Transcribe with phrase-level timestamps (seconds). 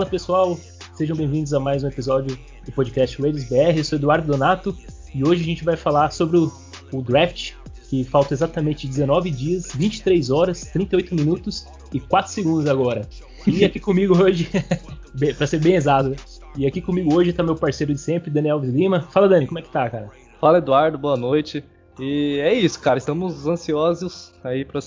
[0.00, 0.58] Fala pessoal,
[0.94, 2.34] sejam bem-vindos a mais um episódio
[2.64, 3.76] do podcast Raiders BR.
[3.76, 4.74] Eu sou Eduardo Donato
[5.14, 6.50] e hoje a gente vai falar sobre o,
[6.90, 7.52] o draft,
[7.90, 13.06] que falta exatamente 19 dias, 23 horas, 38 minutos e 4 segundos agora.
[13.46, 14.48] E aqui comigo hoje,
[15.36, 16.16] para ser bem exato,
[16.56, 19.02] e aqui comigo hoje tá meu parceiro de sempre, Daniel Alves Lima.
[19.02, 20.08] Fala Dani, como é que tá, cara?
[20.40, 21.62] Fala Eduardo, boa noite.
[21.98, 24.80] E é isso, cara, estamos ansiosos aí para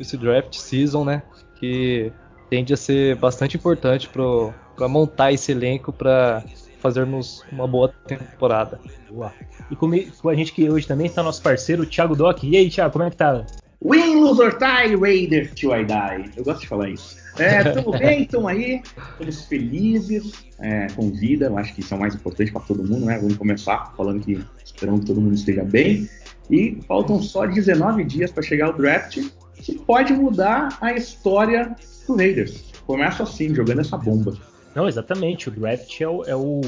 [0.00, 1.22] esse draft season, né?
[1.60, 2.12] Que
[2.48, 6.44] tende a ser bastante importante para montar esse elenco para
[6.80, 8.80] fazermos uma boa temporada.
[9.10, 9.32] Boa.
[9.70, 9.90] E com,
[10.20, 12.42] com a gente que hoje também está nosso parceiro, Thiago Doc.
[12.44, 13.44] E aí, Thiago, como é que tá?
[13.84, 16.30] Win, lose or tie, Raider till I die.
[16.36, 17.16] Eu gosto de falar isso.
[17.38, 21.96] É, tudo bem, estamos aí, estamos felizes é, com vida, eu acho que isso é
[21.96, 23.18] o mais importante para todo mundo, né?
[23.18, 26.08] Vamos começar falando que esperamos que todo mundo esteja bem.
[26.50, 29.18] E faltam só 19 dias para chegar o draft,
[29.54, 31.76] que pode mudar a história
[32.08, 32.64] do Raiders.
[32.86, 34.36] Começa assim, jogando essa bomba.
[34.74, 35.48] Não, exatamente.
[35.48, 36.24] O draft é o.
[36.24, 36.60] É o...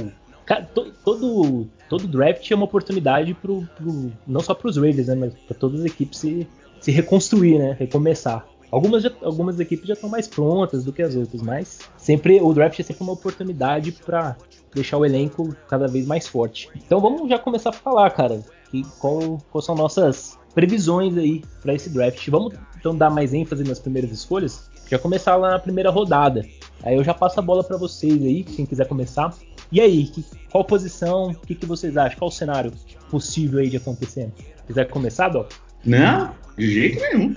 [0.47, 5.07] Cara, to, todo, todo draft é uma oportunidade pro, pro não só para os Raiders,
[5.07, 6.47] né, mas para todas as equipes se,
[6.81, 8.47] se reconstruir, né, recomeçar.
[8.71, 12.53] Algumas, já, algumas equipes já estão mais prontas do que as outras, mas sempre o
[12.53, 14.37] draft é sempre uma oportunidade para
[14.73, 16.69] deixar o elenco cada vez mais forte.
[16.77, 21.75] Então vamos já começar a falar, cara, que qual, quais são nossas previsões aí para
[21.75, 22.29] esse draft.
[22.29, 24.71] Vamos então dar mais ênfase nas primeiras escolhas?
[24.91, 26.45] Já começar lá na primeira rodada.
[26.83, 29.33] Aí eu já passo a bola para vocês aí, quem quiser começar.
[29.71, 31.31] E aí, que, qual posição?
[31.31, 32.19] O que, que, vocês acham?
[32.19, 32.73] Qual o cenário
[33.09, 34.33] possível aí de acontecer?
[34.67, 35.53] Quiser começar, Doc?
[35.85, 37.37] Não, de jeito nenhum.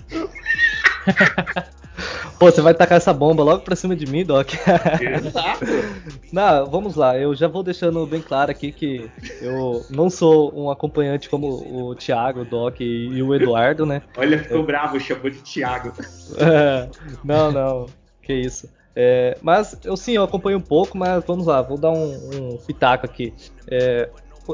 [2.43, 4.49] Pô, você vai tacar essa bomba logo pra cima de mim, Doc.
[4.53, 5.65] Exato.
[6.29, 7.17] não, vamos lá.
[7.17, 9.09] Eu já vou deixando bem claro aqui que
[9.41, 14.01] eu não sou um acompanhante como o Thiago, o Doc e, o Eduardo, né?
[14.17, 14.65] Olha, ficou eu...
[14.65, 15.93] bravo, chamou de Thiago.
[16.37, 16.89] É,
[17.23, 17.85] não, não.
[18.21, 18.69] Que isso.
[18.93, 22.57] É, mas eu sim, eu acompanho um pouco, mas vamos lá, vou dar um, um
[22.57, 23.33] pitaco aqui.
[23.71, 24.09] É,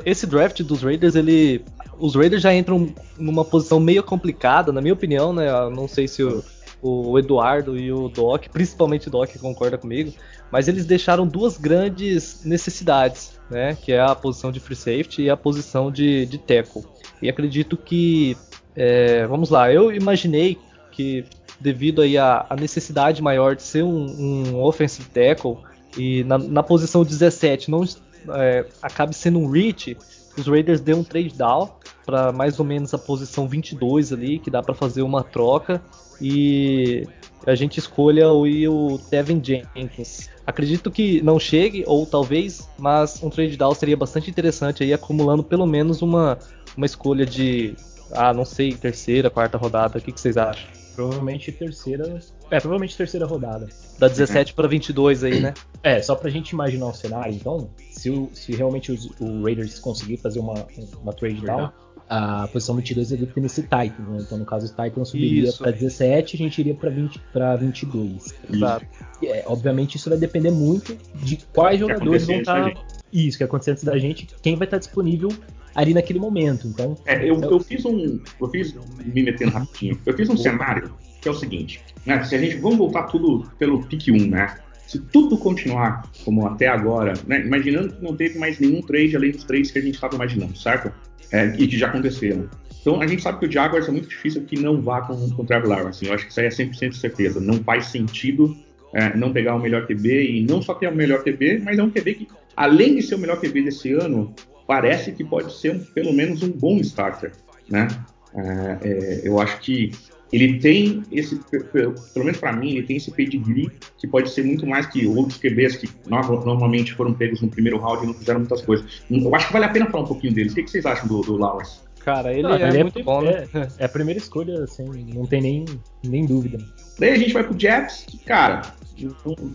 [0.06, 1.66] esse draft dos Raiders, ele.
[1.98, 5.50] Os Raiders já entram numa posição meio complicada, na minha opinião, né?
[5.50, 6.44] Eu não sei se o,
[6.82, 10.14] o Eduardo e o Doc, principalmente o Doc concorda comigo,
[10.52, 13.76] mas eles deixaram duas grandes necessidades, né?
[13.76, 16.84] Que é a posição de free safety e a posição de, de tackle.
[17.22, 18.38] E acredito que.
[18.76, 20.58] É, vamos lá, eu imaginei
[20.92, 21.26] que
[21.60, 25.58] devido aí à, necessidade maior de ser um, um offensive tackle
[25.98, 27.84] e na, na posição 17 não
[28.30, 29.98] é, acabe sendo um reach,
[30.38, 31.70] os Raiders deu um trade down
[32.06, 35.82] para mais ou menos a posição 22 ali, que dá para fazer uma troca
[36.22, 37.08] e
[37.46, 40.30] a gente escolha o, o Tevin Jenkins.
[40.46, 45.44] Acredito que não chegue, ou talvez, mas um trade down seria bastante interessante aí, acumulando
[45.44, 46.38] pelo menos uma,
[46.76, 47.76] uma escolha de,
[48.12, 50.00] ah, não sei, terceira, quarta rodada.
[50.00, 50.68] O que, que vocês acham?
[50.96, 52.20] Provavelmente terceira.
[52.52, 53.70] É, provavelmente terceira rodada.
[53.98, 55.54] Da 17 para 22 aí, né?
[55.82, 59.80] É, só pra gente imaginar o cenário, então, se, o, se realmente os, o Raiders
[59.80, 60.68] conseguir fazer uma,
[61.02, 61.72] uma trade down,
[62.10, 64.18] a posição 22 é do Tennessee Titans, né?
[64.20, 68.34] Então, no caso, os Titans subiria para 17 a gente iria para 20, pra 22.
[68.52, 68.86] Exato.
[69.24, 72.74] É, obviamente, isso vai depender muito de quais jogadores vão estar.
[72.74, 72.82] Tá...
[73.14, 75.30] Isso, que aconteceu antes da gente, quem vai estar tá disponível
[75.76, 76.68] ali naquele momento.
[76.68, 78.20] Então, é, eu, eu, fiz um.
[78.42, 80.92] Eu fiz, me metendo rapidinho, eu fiz um cenário
[81.22, 82.58] que é o seguinte: né, se a gente.
[82.58, 84.56] Vamos voltar tudo pelo pick 1, né?
[84.88, 89.30] Se tudo continuar como até agora, né, imaginando que não teve mais nenhum trade além
[89.30, 90.92] dos três que a gente estava imaginando, certo?
[91.32, 92.50] É, e que já aconteceram.
[92.82, 95.44] Então a gente sabe que o Jaguars é muito difícil que não vá com, com
[95.44, 96.06] o Trevor Lawrence.
[96.06, 97.40] Eu acho que isso aí é 100% de certeza.
[97.40, 98.56] Não faz sentido
[98.94, 101.84] é, não pegar o melhor QB e não só ter o melhor QB, mas é
[101.84, 104.34] um QB que, além de ser o melhor QB desse ano,
[104.66, 107.32] parece que pode ser um, pelo menos um bom starter,
[107.70, 107.88] né?
[108.34, 109.92] É, é, eu acho que
[110.32, 111.36] ele tem esse,
[111.72, 115.38] pelo menos para mim, ele tem esse pedigree que pode ser muito mais que outros
[115.38, 119.04] QBs que normalmente foram pegos no primeiro round e não fizeram muitas coisas.
[119.10, 120.54] Eu acho que vale a pena falar um pouquinho deles.
[120.54, 121.80] O que, vocês acham do, do Lawrence?
[122.00, 123.48] Cara, ele, ah, é, ele é, muito bom, né?
[123.54, 125.66] É, é, a primeira escolha, assim, não tem nem,
[126.04, 126.58] nem dúvida.
[126.98, 128.62] Daí a gente vai pro Jets, que, cara,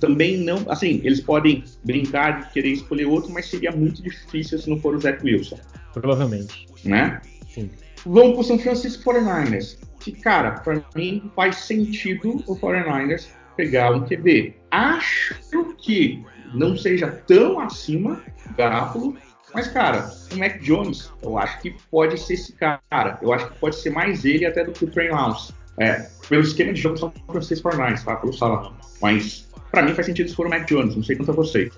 [0.00, 0.58] também não.
[0.68, 4.94] Assim, eles podem brincar de querer escolher outro, mas seria muito difícil se não for
[4.94, 5.58] o Zach Wilson.
[5.92, 6.66] Provavelmente.
[6.84, 7.20] Né?
[7.48, 7.70] Sim.
[8.06, 9.78] Vamos pro São Francisco 49ers.
[10.00, 14.54] Que, cara, pra mim faz sentido o 49ers pegar um QB.
[14.70, 15.34] Acho
[15.78, 16.22] que
[16.52, 19.16] não seja tão acima do Garoppolo,
[19.54, 23.18] mas, cara, o Mac Jones, eu acho que pode ser esse cara.
[23.22, 25.54] Eu acho que pode ser mais ele até do que o Trey Lance.
[25.78, 28.16] É, pelo esquema de jogo são Francisco for Nines, tá?
[28.16, 28.74] Pelo salão.
[29.00, 30.96] Mas, pra mim, faz sentido se for o Mac Jones.
[30.96, 31.72] Não sei quanto a vocês.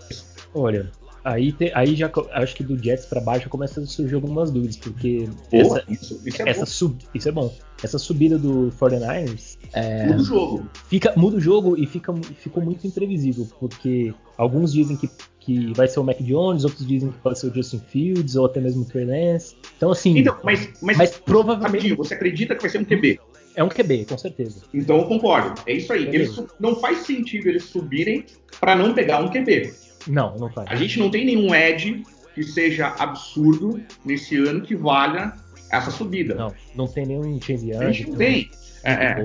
[0.55, 0.91] Olha,
[1.29, 4.77] Aí, te, aí já acho que do Jets para baixo começa a surgir algumas dúvidas,
[4.77, 6.67] porque Boa, essa, isso, isso é essa bom.
[6.67, 7.53] sub, isso é bom.
[7.83, 10.67] Essa subida do 49ers é, Muda o jogo.
[10.89, 15.89] fica, muda o jogo e fica, ficou muito imprevisível, porque alguns dizem que, que vai
[15.89, 18.83] ser o Mac Jones, outros dizem que pode ser o Justin Fields, ou até mesmo
[18.83, 19.57] o Trey Lance.
[19.77, 23.19] Então, assim, Então, mas, mas, mas provavelmente você acredita que vai ser um QB?
[23.57, 24.61] é um QB, com certeza.
[24.73, 25.61] Então eu concordo.
[25.67, 26.07] É isso aí.
[26.07, 28.25] Eles não faz sentido eles subirem
[28.61, 29.73] para não pegar um QB.
[30.07, 30.69] Não, não faz.
[30.71, 32.03] A gente não tem nenhum edge
[32.35, 35.33] que seja absurdo nesse ano que valha
[35.71, 36.35] essa subida.
[36.35, 38.51] Não, não tem nenhum Chase a gente não tem.
[38.85, 39.25] É, é.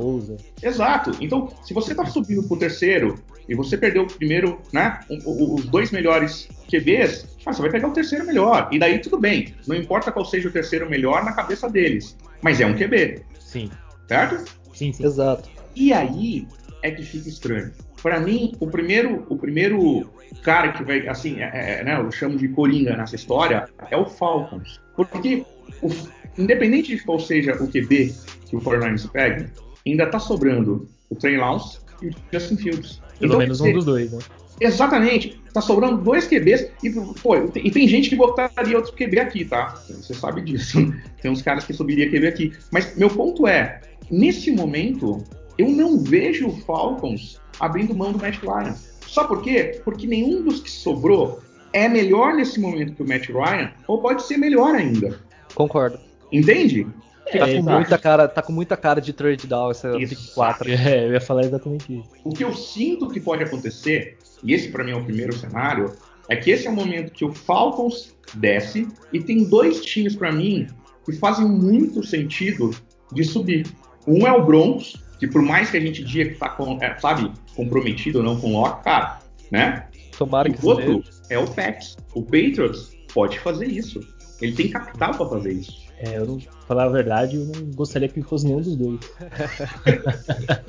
[0.63, 1.11] Exato.
[1.21, 4.99] Então, se você tá subindo pro terceiro e você perdeu o primeiro, né?
[5.07, 8.69] o- o- Os dois melhores QBs, ah, você vai pegar o terceiro melhor.
[8.71, 9.53] E daí tudo bem.
[9.67, 12.17] Não importa qual seja o terceiro melhor na cabeça deles.
[12.41, 13.69] Mas é um QB, Sim,
[14.07, 14.49] certo?
[14.73, 15.05] sim, sim.
[15.05, 15.47] Exato.
[15.75, 16.47] E aí
[16.81, 17.71] é que fica estranho.
[18.01, 20.09] Para mim, o primeiro, o primeiro
[20.43, 24.05] cara que vai, assim, é, é, né, eu chamo de coringa nessa história, é o
[24.05, 24.79] Falcons.
[24.95, 25.45] Porque,
[25.81, 25.89] o-
[26.37, 28.13] independente de qual seja o QB
[28.47, 29.47] que o 49ers pegue,
[29.85, 33.01] ainda tá sobrando o Trey Lance e o Justin Fields.
[33.19, 34.19] Pelo Então, menos um dos dois, né?
[34.59, 35.39] Exatamente.
[35.53, 36.89] Tá sobrando dois QBs e,
[37.21, 39.75] pô, e tem- e tem gente que botaria outro QB aqui, tá?
[39.87, 40.77] Você sabe disso.
[41.21, 42.53] Tem uns caras que subiria QB aqui.
[42.71, 45.17] Mas meu ponto é, nesse momento,
[45.57, 48.75] eu não vejo o Falcons abrindo mão do Matt Ryan.
[49.07, 49.81] Só por quê?
[49.83, 51.39] Porque nenhum dos que sobrou
[51.73, 55.19] é melhor nesse momento que o Matt Ryan, ou pode ser melhor ainda.
[55.53, 55.99] Concordo.
[56.31, 56.87] Entende?
[57.31, 60.15] Que Tá com muita cara, tá com muita cara de trade down essa Isso.
[60.15, 60.69] pick 4.
[60.71, 62.09] É, eu ia falar exatamente isso.
[62.23, 65.93] O que eu sinto que pode acontecer, e esse para mim é o primeiro cenário,
[66.27, 70.31] é que esse é o momento que o Falcons desce e tem dois times para
[70.31, 70.67] mim
[71.05, 72.71] que fazem muito sentido
[73.11, 73.67] de subir.
[74.07, 76.97] Um é o Broncos, que por mais que a gente diga que tá com, é,
[76.99, 77.31] sabe,
[77.65, 79.19] comprometido ou não com o Locke, cara,
[79.51, 79.85] né?
[80.17, 81.17] Tomara E que o outro seja.
[81.29, 81.97] é o Pats.
[82.13, 83.99] O Patriots pode fazer isso.
[84.41, 85.81] Ele tem capital para fazer isso.
[85.99, 88.99] É, eu não, pra falar a verdade, eu não gostaria que fosse nenhum dos dois.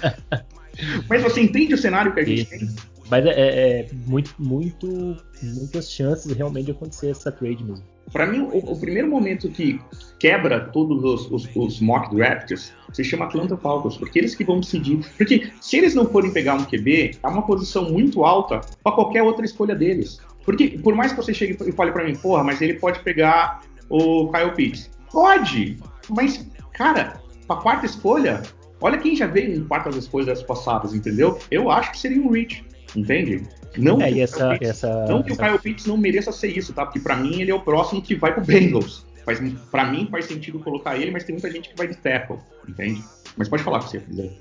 [1.08, 2.58] Mas você entende o cenário que a gente Sim.
[2.58, 2.68] tem?
[3.10, 7.84] Mas é, é- é muito, muito, muitas chances realmente de acontecer essa trade mesmo.
[8.12, 9.80] Para mim, o, o primeiro momento que
[10.18, 14.60] quebra todos os, os- os mock drafts se chama Atlanta Falcons, porque eles que vão
[14.60, 15.00] decidir.
[15.16, 19.22] Porque se eles não forem pegar um QB, é uma posição muito alta para qualquer
[19.22, 20.20] outra escolha deles.
[20.44, 23.60] Porque por mais que você chegue e fale para mim, porra, mas ele pode pegar
[23.88, 24.90] o Kyle Pitts.
[25.10, 25.78] Pode,
[26.08, 28.42] mas, cara, pra quarta escolha,
[28.80, 31.38] olha quem já veio em quartas escolhas passadas, entendeu?
[31.50, 32.64] Eu acho que seria um reach,
[32.96, 33.42] entende?
[33.76, 35.96] Não É, que e o essa, Kyle Pitts- essa, não que o Kyle Pitts não
[35.96, 36.84] mereça ser isso, tá?
[36.84, 39.04] Porque pra mim ele é o próximo que vai pro Bengals.
[39.24, 39.38] Faz,
[39.70, 42.38] pra mim faz sentido colocar ele, mas tem muita gente que vai de tackle,
[42.68, 43.02] entende?
[43.36, 44.32] Mas pode falar o que você quiser.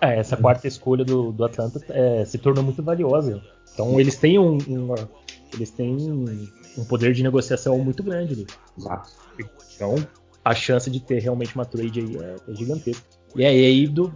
[0.00, 3.42] é, essa quarta escolha do, do Atlanta é, se tornou muito valiosa.
[3.74, 5.08] Então eles têm um, uma-
[5.52, 5.94] eles têm
[6.76, 8.32] um poder de negociação muito grande.
[8.32, 8.46] ali.
[8.78, 9.10] Exato.
[9.76, 9.94] Então
[10.44, 13.04] a chance de ter realmente uma trade aí é, é gigantesca.
[13.36, 14.10] E aí, aí do,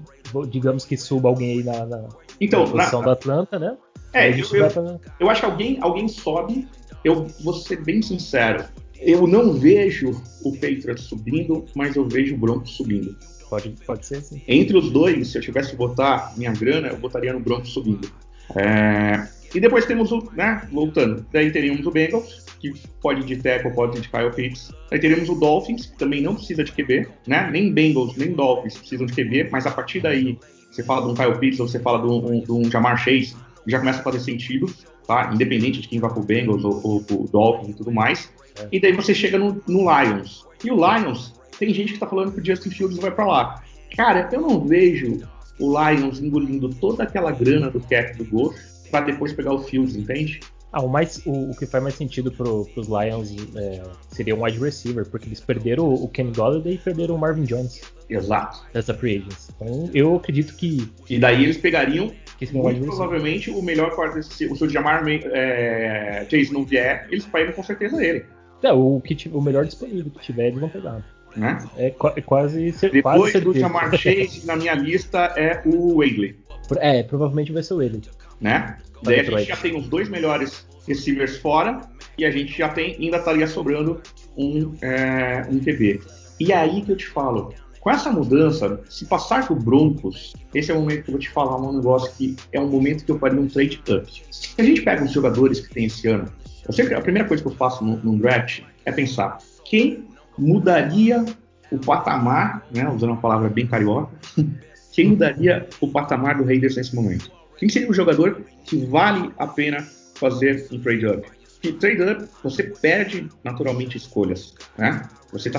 [0.48, 2.08] digamos que suba alguém aí na, na,
[2.40, 3.76] Então, na posição na- do Atlanta, né?
[4.12, 6.66] É, eu, eu, pra- eu acho que alguém, alguém sobe.
[7.04, 8.64] Eu vou ser bem sincero.
[9.00, 10.10] Eu não vejo
[10.44, 13.16] o Patriots subindo, mas eu vejo o Broncos subindo.
[13.50, 14.40] pode, pode ser sim.
[14.46, 18.08] Entre os dois, se eu tivesse que botar minha grana, eu botaria no Broncos subindo.
[18.56, 23.36] É, E depois temos o, né, voltando, daí teríamos o Bengals, que pode ir de
[23.42, 24.70] tackle, pode ir de Kyle Pitts.
[24.92, 27.50] Aí teríamos o Dolphins, que também não precisa de QB, né?
[27.50, 30.38] Nem Bengals, nem Dolphins precisam de QB, mas a partir daí,
[30.70, 33.34] você fala de um Kyle Pitts ou você fala de um, de um Jamar Chase,
[33.66, 34.72] já começa a fazer sentido,
[35.06, 35.30] tá?
[35.32, 38.32] Independente de quem vai pro Bengals ou, ou pro Dolphins e tudo mais.
[38.70, 40.46] E daí você chega no, no Lions.
[40.64, 43.62] E o Lions, tem gente que tá falando que o Justin Fields vai para lá.
[43.96, 45.20] Cara, eu não vejo
[45.58, 49.96] o Lions engolindo toda aquela grana do cap do Ghost para depois pegar o Fields,
[49.96, 50.40] entende?
[50.72, 54.42] Ah, o, mais, o, o que faz mais sentido pro, pros Lions é, seria um
[54.42, 58.64] wide receiver, porque eles perderam o, o Kenny Golladay e perderam o Marvin Jones Exato.
[58.72, 59.50] nessa free agents.
[59.54, 62.10] Então eu acredito que, E daí eles pegariam,
[62.50, 64.22] muito provavelmente, o melhor quarto.
[64.22, 68.24] Se o seu Jamar é, Chase não vier, eles pegam com certeza ele.
[68.62, 71.04] É, o, que, ti- o melhor disponível que tiver, eles vão pegar.
[71.36, 71.58] Né?
[71.76, 73.58] É, é quase, cer- quase Depois do certeza.
[73.60, 76.36] Jamar Chase, na minha lista é o Wagley.
[76.78, 78.00] É, provavelmente vai ser o ele.
[78.40, 78.76] né?
[79.02, 81.80] Daí a gente já tem os dois melhores receivers fora
[82.16, 84.00] e a gente já tem, ainda estaria sobrando
[84.36, 86.00] um, é, um QB.
[86.38, 90.74] E aí que eu te falo, com essa mudança, se passar pro Broncos, esse é
[90.74, 93.18] o momento que eu vou te falar um negócio que é um momento que eu
[93.18, 94.22] faria um trade up.
[94.30, 96.32] Se a gente pega os jogadores que tem esse ano,
[96.70, 100.06] sempre, a primeira coisa que eu faço num draft é pensar quem
[100.38, 101.24] mudaria
[101.72, 104.12] o patamar, né, usando uma palavra bem carioca,
[104.92, 107.32] quem mudaria o patamar do Raiders nesse momento?
[107.58, 109.84] Quem seria um jogador que vale a pena
[110.14, 111.26] fazer um trade up?
[111.62, 115.08] que trade up você perde naturalmente escolhas, né?
[115.32, 115.58] Você tá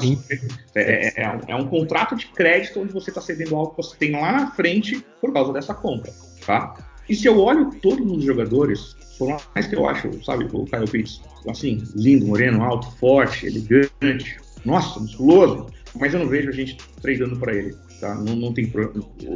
[0.76, 3.78] é, é, é, um, é, um, contrato de crédito onde você está cedendo algo que
[3.78, 6.14] você tem lá na frente por causa dessa compra,
[6.46, 6.76] tá?
[7.10, 10.90] E se eu olho todos os jogadores, por mais que eu acho, sabe, o Kyle
[10.90, 15.68] Pitts, assim, lindo, moreno, alto, forte, elegante, nossa, musculoso,
[16.00, 18.16] mas eu não vejo a gente tradando para ele, tá?
[18.16, 18.72] Não, não tem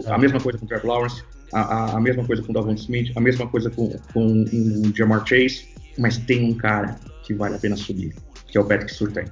[0.05, 2.73] a mesma coisa com o Trevor Lawrence, a, a, a, mesma coisa com o Davon
[2.73, 5.67] Smith, a mesma coisa com, com o Jamar Chase,
[5.97, 8.15] mas tem um cara que vale a pena subir,
[8.47, 9.25] que é o Patrick Surtain.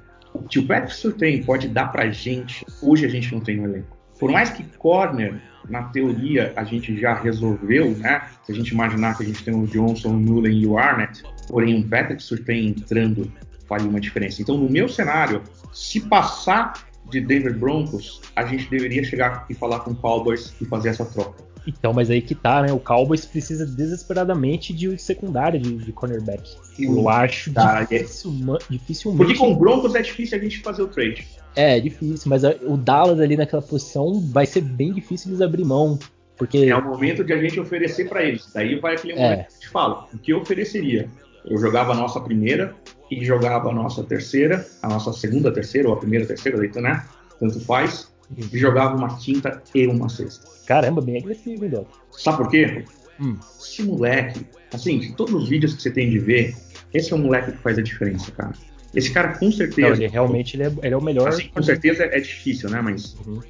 [0.50, 3.96] Se o Patrick Surtain pode dar pra gente, hoje a gente não tem um elenco.
[4.18, 8.22] Por mais que corner, na teoria, a gente já resolveu, né?
[8.44, 11.22] Se a gente imaginar que a gente tem o Johnson, o Mullen e o Arnett,
[11.48, 13.30] porém um Patrick Surtain entrando
[13.66, 14.40] faria uma diferença.
[14.40, 19.80] Então, no meu cenário, se passar de Denver Broncos, a gente deveria chegar e falar
[19.80, 21.44] com o Cowboys e fazer essa troca.
[21.66, 22.72] Então, mas aí que tá, né?
[22.72, 26.56] O Cowboys precisa desesperadamente de secundária de, de cornerback.
[26.78, 28.58] Eu acho tá, difícil, é...
[28.70, 29.24] dificilmente.
[29.24, 31.26] Porque com o Broncos é difícil a gente fazer o trade.
[31.56, 35.64] É, é difícil, mas o Dallas ali naquela posição vai ser bem difícil eles abrir
[35.64, 35.98] mão.
[36.36, 36.58] Porque...
[36.58, 38.50] É o momento de a gente oferecer para eles.
[38.54, 39.44] Daí vai aquele momento é.
[39.44, 40.06] que eu te falo.
[40.12, 41.08] O que eu ofereceria?
[41.44, 42.74] Eu jogava a nossa primeira
[43.10, 47.04] e jogava a nossa terceira, a nossa segunda terceira, ou a primeira terceira, né?
[47.40, 48.12] Tanto faz.
[48.36, 50.46] E jogava uma quinta e uma sexta.
[50.66, 51.88] Caramba, bem agressivo, hein, Doc?
[52.10, 52.84] Sabe por quê?
[53.20, 53.36] Hum.
[53.58, 56.56] Esse moleque, assim, de todos os vídeos que você tem de ver,
[56.92, 58.52] esse é o moleque que faz a diferença, cara.
[58.96, 59.88] Esse cara, com certeza.
[59.88, 61.28] Não, ele realmente ele é, ele é, o melhor.
[61.28, 62.80] Assim, com certeza é, difícil, né?
[62.80, 63.40] Mas uhum.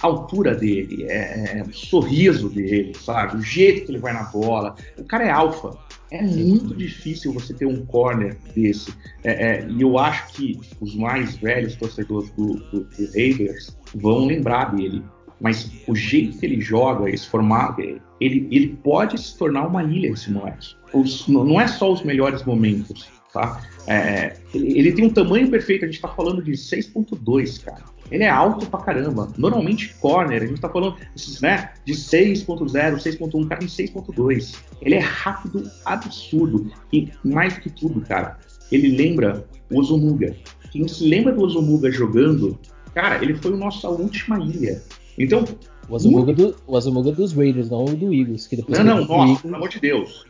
[0.00, 3.38] a altura dele, é, é, o sorriso dele, sabe?
[3.38, 4.76] O jeito que ele vai na bola.
[4.96, 5.76] O cara é alfa.
[6.10, 8.94] É muito difícil você ter um corner desse.
[9.24, 14.26] É, é, e eu acho que os mais velhos torcedores do, do, do Raiders vão
[14.26, 15.02] lembrar dele.
[15.40, 20.08] Mas o jeito que ele joga, esse formato, ele, ele pode se tornar uma ilha,
[20.08, 20.74] esse moleque.
[20.92, 23.62] Os, não é só os melhores momentos, tá?
[23.86, 27.84] É, ele tem um tamanho perfeito, a gente tá falando de 6.2, cara.
[28.10, 29.30] Ele é alto pra caramba.
[29.36, 30.96] Normalmente, corner, a gente tá falando
[31.40, 34.56] né, de 6.0, 6.1, cara em 6.2.
[34.82, 36.70] Ele é rápido, absurdo.
[36.92, 38.38] E mais que tudo, cara,
[38.72, 40.34] ele lembra o Ozomuga.
[40.70, 42.58] Quem se lembra do Ozomuga jogando,
[42.98, 44.82] cara, ele foi a nossa última ilha.
[45.16, 45.44] Então.
[45.88, 48.46] O Azumuga, do, o dos Raiders, não o do Eagles.
[48.46, 49.40] Que depois não, não, nossa, Eagles...
[49.42, 50.26] pelo amor de Deus.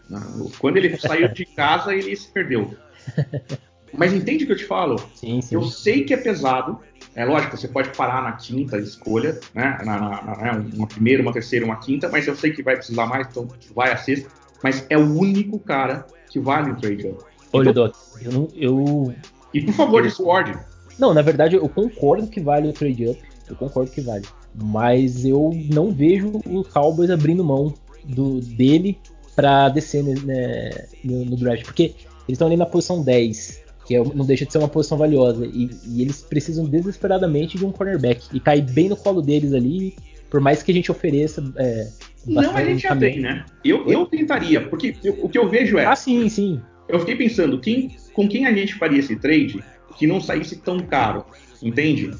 [0.59, 2.75] Quando ele saiu de casa, ele se perdeu.
[3.97, 5.01] Mas entende o que eu te falo?
[5.15, 5.55] Sim, sim.
[5.55, 6.79] Eu sei que é pesado.
[7.15, 9.79] É lógico, você pode parar na quinta escolha, né?
[9.83, 10.71] Na, na, na, né?
[10.75, 13.91] uma primeira, uma terceira, uma quinta, mas eu sei que vai precisar mais, então vai
[13.91, 14.29] a sexta.
[14.63, 17.25] Mas é o único cara que vale o trade up.
[17.51, 18.49] Olha, então, eu não.
[18.55, 19.15] Eu...
[19.55, 20.53] E por favor, discorde.
[20.99, 23.21] Não, na verdade, eu concordo que vale o trade up.
[23.49, 24.27] Eu concordo que vale.
[24.55, 27.73] Mas eu não vejo o Cowboys abrindo mão
[28.05, 28.99] do, dele
[29.37, 30.71] para descer né,
[31.05, 31.65] no, no, draft.
[31.65, 34.99] Porque eles estão ali na posição 10, que é, não deixa de ser uma posição
[34.99, 35.47] valiosa.
[35.47, 38.27] E, e, eles precisam desesperadamente de um cornerback.
[38.33, 39.95] E cair bem no colo deles ali,
[40.29, 41.43] por mais que a gente ofereça.
[41.57, 41.89] É,
[42.27, 43.45] não, a gente já tem, né?
[43.65, 45.87] Eu, eu tentaria, porque eu, o que eu vejo é.
[45.87, 46.61] Ah, sim, sim.
[46.89, 49.63] Eu fiquei pensando, quem, com quem a gente faria esse trade
[49.97, 51.25] que não saísse tão caro?
[51.63, 52.11] entende?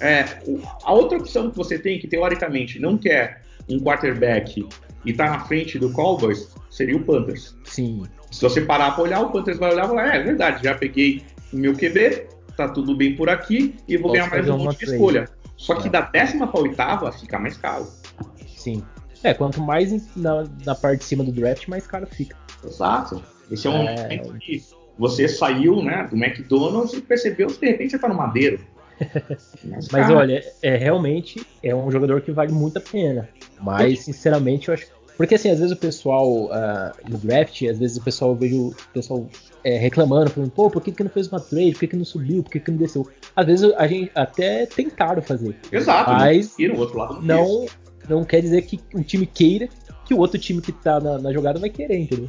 [0.00, 0.24] É,
[0.84, 4.66] a outra opção que você tem, que teoricamente não quer um quarterback
[5.04, 7.56] e tá na frente do Cowboys, seria o Panthers.
[7.64, 8.04] Sim.
[8.30, 10.74] Se você parar para olhar, o Panthers vai olhar e falar: é, é verdade, já
[10.74, 14.58] peguei o meu QB, tá tudo bem por aqui e vou Posso ganhar mais um
[14.58, 15.28] monte de escolha.
[15.56, 15.90] Só que é.
[15.90, 17.86] da décima para oitava fica mais caro.
[18.56, 18.82] Sim.
[19.22, 22.36] É, quanto mais na, na parte de cima do draft, mais caro fica.
[22.64, 23.22] Exato.
[23.50, 24.02] Esse é um é...
[24.02, 24.62] momento que
[24.98, 28.60] você saiu né, do McDonald's e percebeu que de repente você tá no Madeiro.
[29.64, 33.28] Mas, Mas olha, é realmente é um jogador que vale muito a pena.
[33.60, 34.86] Mas, sinceramente, eu acho.
[35.16, 38.68] Porque assim, às vezes o pessoal uh, no draft, às vezes o pessoal eu vejo
[38.68, 39.26] o pessoal
[39.64, 41.72] é, reclamando, falando, pô, por que, que não fez uma trade?
[41.72, 42.42] Por que, que não subiu?
[42.42, 43.08] Por que, que não desceu?
[43.34, 45.56] Às vezes a gente até tentaram fazer.
[45.72, 47.66] Exato, mas no outro lado não,
[48.08, 49.68] não quer dizer que um time queira
[50.04, 52.28] que o outro time que tá na, na jogada vai querer, entendeu?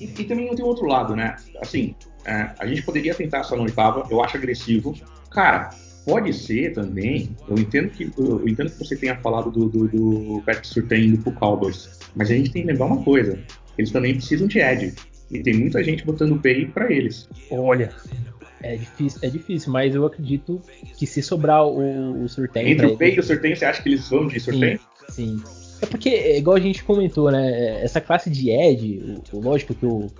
[0.00, 1.36] E, e, também não tem outro lado, né?
[1.60, 1.94] Assim,
[2.24, 4.94] é, a gente poderia tentar essa no oitava, eu acho agressivo,
[5.34, 5.70] Cara,
[6.06, 7.36] pode ser também.
[7.48, 11.18] Eu entendo que eu entendo que você tenha falado do, do, do Patrick Surtain indo
[11.18, 13.38] pro Cowboys, mas a gente tem que lembrar uma coisa:
[13.76, 14.94] eles também precisam de Ed.
[15.30, 17.28] E tem muita gente botando pay para eles.
[17.50, 17.92] Olha,
[18.62, 20.62] é difícil, é difícil, mas eu acredito
[20.96, 22.70] que se sobrar o, o Surtain.
[22.70, 24.78] Entre o pay e o Surtain, você acha que eles vão de Surtain?
[25.08, 25.38] Sim.
[25.38, 25.63] sim.
[25.84, 27.82] É porque, é igual a gente comentou, né?
[27.82, 30.10] Essa classe de Ed, o, lógico que o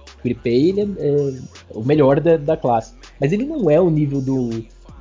[0.45, 1.41] ele é, é,
[1.71, 2.95] o melhor da, da classe.
[3.19, 4.51] Mas ele não é o nível do,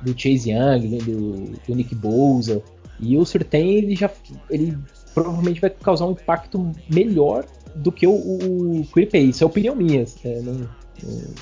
[0.02, 1.32] do Chase Young, do,
[1.66, 2.62] do Nick Bosa.
[2.98, 4.10] E o Surtain, ele já
[4.48, 4.76] ele
[5.12, 7.44] provavelmente vai causar um impacto melhor
[7.76, 8.86] do que o, o
[9.28, 10.04] Isso é opinião minha.
[10.24, 10.66] É, não,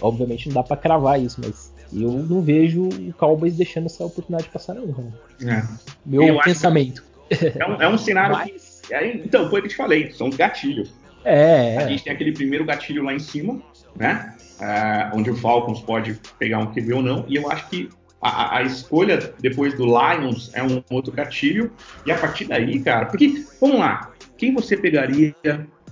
[0.01, 4.51] Obviamente não dá para cravar isso, mas eu não vejo o Cowboys deixando essa oportunidade
[4.51, 5.13] passar não.
[5.47, 5.63] É.
[6.05, 7.05] Meu eu pensamento.
[7.31, 8.37] É um, é um cenário.
[8.37, 8.51] Mas...
[8.53, 10.93] Que, então, foi o que eu te falei, são gatilhos.
[11.25, 13.63] É, A gente tem aquele primeiro gatilho lá em cima,
[13.97, 14.35] né?
[14.61, 17.89] Uh, onde o Falcons pode pegar um QB ou não, e eu acho que
[18.21, 21.73] a, a, escolha depois do Lions é um outro gatilho,
[22.07, 25.35] e a partir daí, cara, porque, vamos lá, quem você pegaria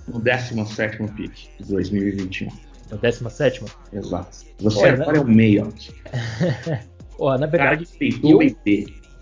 [0.07, 2.47] no 17 pick de 2021?
[2.91, 3.65] No 17?
[3.93, 4.37] Exato.
[4.59, 5.73] Você agora é o meio.
[7.19, 7.87] Ó, na verdade,
[8.23, 8.41] eu,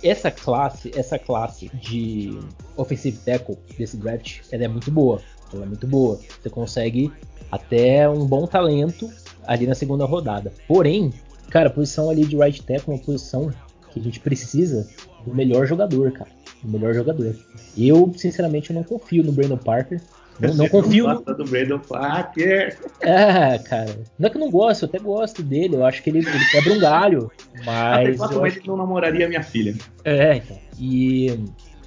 [0.03, 2.37] essa classe, essa classe de
[2.77, 5.21] offensive tackle desse draft, ela é muito boa.
[5.53, 6.19] Ela é muito boa.
[6.41, 7.11] Você consegue
[7.51, 9.09] até um bom talento
[9.45, 10.53] ali na segunda rodada.
[10.67, 11.11] Porém,
[11.49, 13.51] cara, a posição ali de right tackle é uma posição
[13.91, 14.87] que a gente precisa
[15.25, 16.29] do melhor jogador, cara.
[16.63, 17.35] Do melhor jogador.
[17.77, 20.01] Eu, sinceramente, não confio no Brandon Parker.
[20.39, 21.07] Não, não confio.
[21.07, 21.35] Não no...
[21.35, 22.77] do Brandon Parker.
[23.01, 23.99] É, cara.
[24.17, 25.75] Não é que eu não gosto, eu até gosto dele.
[25.75, 27.31] Eu acho que ele, ele quebra um galho.
[27.65, 28.21] Mas.
[28.21, 29.75] Até eu acho que não namoraria minha filha.
[30.03, 30.57] É, então.
[30.79, 31.37] E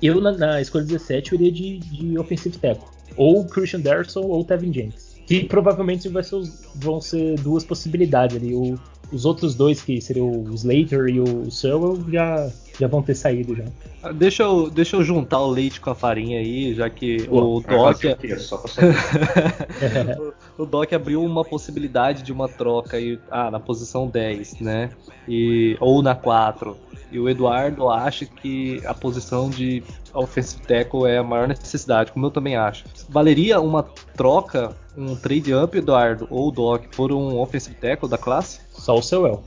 [0.02, 2.88] eu, na, na escolha 17, eu iria de, de offensive tackle.
[3.16, 5.11] Ou Christian Derson ou Tevin James.
[5.26, 6.40] Que provavelmente vai ser,
[6.74, 8.54] vão ser duas possibilidades ali.
[8.54, 8.78] O,
[9.12, 12.50] os outros dois, que seriam o Slater e o Sewell, já,
[12.80, 13.64] já vão ter saído já.
[14.02, 17.60] Ah, deixa eu, deixa eu juntar o leite com a farinha aí, já que o
[17.60, 18.02] Doc.
[20.58, 24.90] o, o Doc abriu uma possibilidade de uma troca aí, ah, na posição 10, né?
[25.28, 26.74] E, ou na 4.
[27.12, 29.82] E o Eduardo acha que a posição de
[30.14, 32.84] offensive tackle é a maior necessidade, como eu também acho.
[33.08, 33.82] Valeria uma
[34.16, 38.60] troca, um trade up, Eduardo, ou Doc, por um offensive tackle da classe?
[38.70, 39.42] Só o Sewell.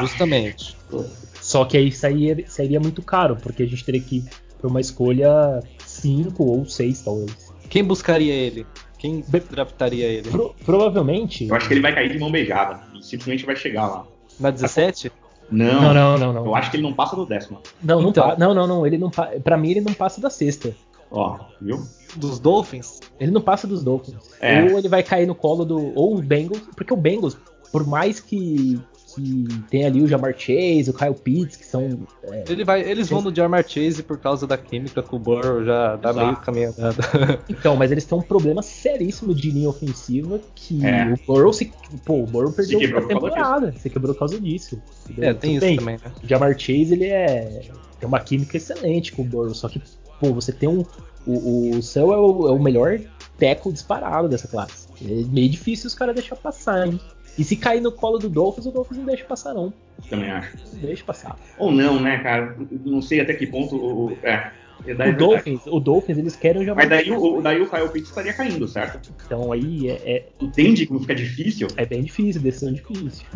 [0.00, 0.76] Justamente.
[0.92, 1.06] Acho.
[1.40, 4.24] Só que aí sairia, sairia muito caro, porque a gente teria que ir
[4.58, 7.52] para uma escolha 5 ou 6, talvez.
[7.68, 8.66] Quem buscaria ele?
[8.98, 10.28] Quem draftaria ele?
[10.28, 11.46] Pro, provavelmente.
[11.46, 12.80] Eu acho que ele vai cair de mão beijada.
[12.94, 14.06] E simplesmente vai chegar lá.
[14.38, 15.10] Na 17?
[15.50, 16.46] Não, não, não, não.
[16.46, 17.60] Eu acho que ele não passa do décimo.
[17.82, 18.36] Não, não, então.
[18.38, 18.86] não, não, não.
[18.86, 20.74] Ele não Pra mim, ele não passa da sexta.
[21.10, 21.82] Ó, viu?
[22.16, 23.00] Dos Dolphins?
[23.18, 24.16] Ele não passa dos Dolphins.
[24.40, 24.62] É.
[24.62, 25.92] Ou ele vai cair no colo do.
[25.96, 26.62] Ou o Bengals.
[26.76, 27.36] Porque o Bengals,
[27.72, 28.80] por mais que
[29.14, 32.06] que tem ali o Jamar Chase, o Kyle Pitts, que são.
[32.24, 35.64] É, Ele vai, eles vão no Jamar Chase por causa da química com o Burrow,
[35.64, 36.74] já dá meio caminho
[37.48, 41.12] Então, mas eles têm um problema seríssimo de linha ofensiva que é.
[41.12, 41.72] o Burrow se.
[42.04, 43.72] Pô, o Burrow perdeu a temporada.
[43.72, 44.80] Você quebrou por causa disso.
[45.08, 45.30] Entendeu?
[45.30, 46.12] É, tem isso bem, também, né?
[46.22, 47.70] O Jamar Chase, ele é.
[47.98, 49.80] Tem uma química excelente com o Burrow, só que,
[50.18, 50.84] pô, você tem um.
[51.26, 52.98] O, o Cell é o, é o melhor
[53.38, 54.88] tackle disparado dessa classe.
[55.02, 57.00] É meio difícil os caras deixar passar, hein?
[57.38, 59.72] E se cair no colo do Dolphins, o Dolphins não deixa passar, não.
[60.08, 60.56] Também acho.
[60.72, 61.38] Não deixa passar.
[61.58, 62.56] Ou não, né, cara?
[62.84, 64.18] Não sei até que ponto o.
[64.22, 64.50] É.
[64.80, 66.74] O Dolphins, o Dolphins, eles querem já.
[66.74, 69.12] Mas daí o, daí o Kyle Pitts estaria caindo, certo?
[69.26, 70.28] Então aí é, é.
[70.40, 71.68] Entende como fica difícil?
[71.76, 73.26] É bem difícil, decisão difícil.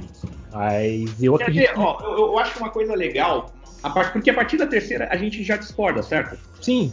[0.51, 1.69] Mas eu Quer acredito.
[1.69, 3.53] Dizer, ó, eu, eu acho uma coisa legal,
[3.83, 4.13] a part...
[4.13, 6.39] porque a partir da terceira a gente já discorda, certo?
[6.63, 6.91] Sim.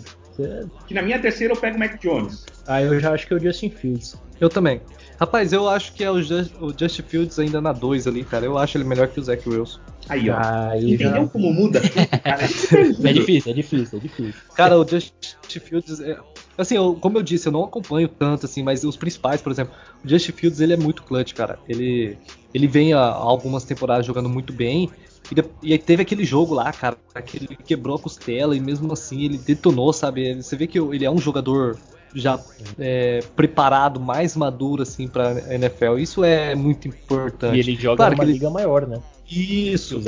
[0.87, 2.45] Que na minha terceira eu pego o Mac Jones.
[2.67, 4.17] Ah, eu já acho que é o Justin Fields.
[4.39, 4.81] Eu também.
[5.21, 8.43] Rapaz, eu acho que é o, Just, o Justin Fields ainda na 2 ali, cara.
[8.43, 9.79] Eu acho ele melhor que o Zach Wilson.
[10.09, 10.37] Aí, ó.
[10.39, 11.27] Aí Entendeu já...
[11.27, 11.79] como muda?
[12.23, 14.41] cara, é difícil, é difícil, é difícil.
[14.55, 15.99] Cara, o Justin Fields.
[15.99, 16.17] É...
[16.57, 19.75] Assim, eu, como eu disse, eu não acompanho tanto, assim, mas os principais, por exemplo,
[20.03, 21.59] o Justin Fields ele é muito clutch, cara.
[21.69, 22.17] Ele,
[22.51, 24.89] ele vem há algumas temporadas jogando muito bem.
[25.31, 29.25] E, e teve aquele jogo lá, cara, que ele quebrou a costela e mesmo assim
[29.25, 30.41] ele detonou, sabe?
[30.41, 31.77] Você vê que ele é um jogador
[32.13, 32.39] já
[32.77, 35.97] é, preparado, mais maduro assim para NFL.
[35.97, 37.55] Isso é muito importante.
[37.55, 38.33] E ele joga claro numa ele...
[38.33, 39.01] liga maior, né?
[39.29, 40.01] Isso,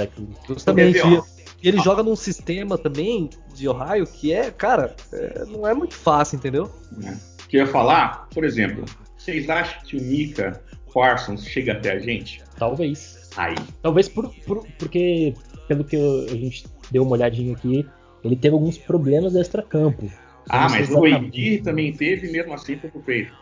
[0.47, 1.01] justamente.
[1.61, 5.95] E ele joga num sistema também de Ohio que é, cara, é, não é muito
[5.95, 6.69] fácil, entendeu?
[7.05, 7.13] É.
[7.47, 8.83] Que eu ia falar, por exemplo,
[9.17, 10.61] vocês acham que o Mika
[10.93, 12.43] Parsons chega até a gente?
[12.57, 13.29] Talvez.
[13.37, 13.55] Aí.
[13.81, 15.33] Talvez por, por, porque,
[15.67, 17.87] pelo que a gente deu uma olhadinha aqui,
[18.23, 20.11] ele teve alguns problemas extra-campo.
[20.49, 23.34] Ah, mas o Edir também teve, mesmo assim foi pro peito.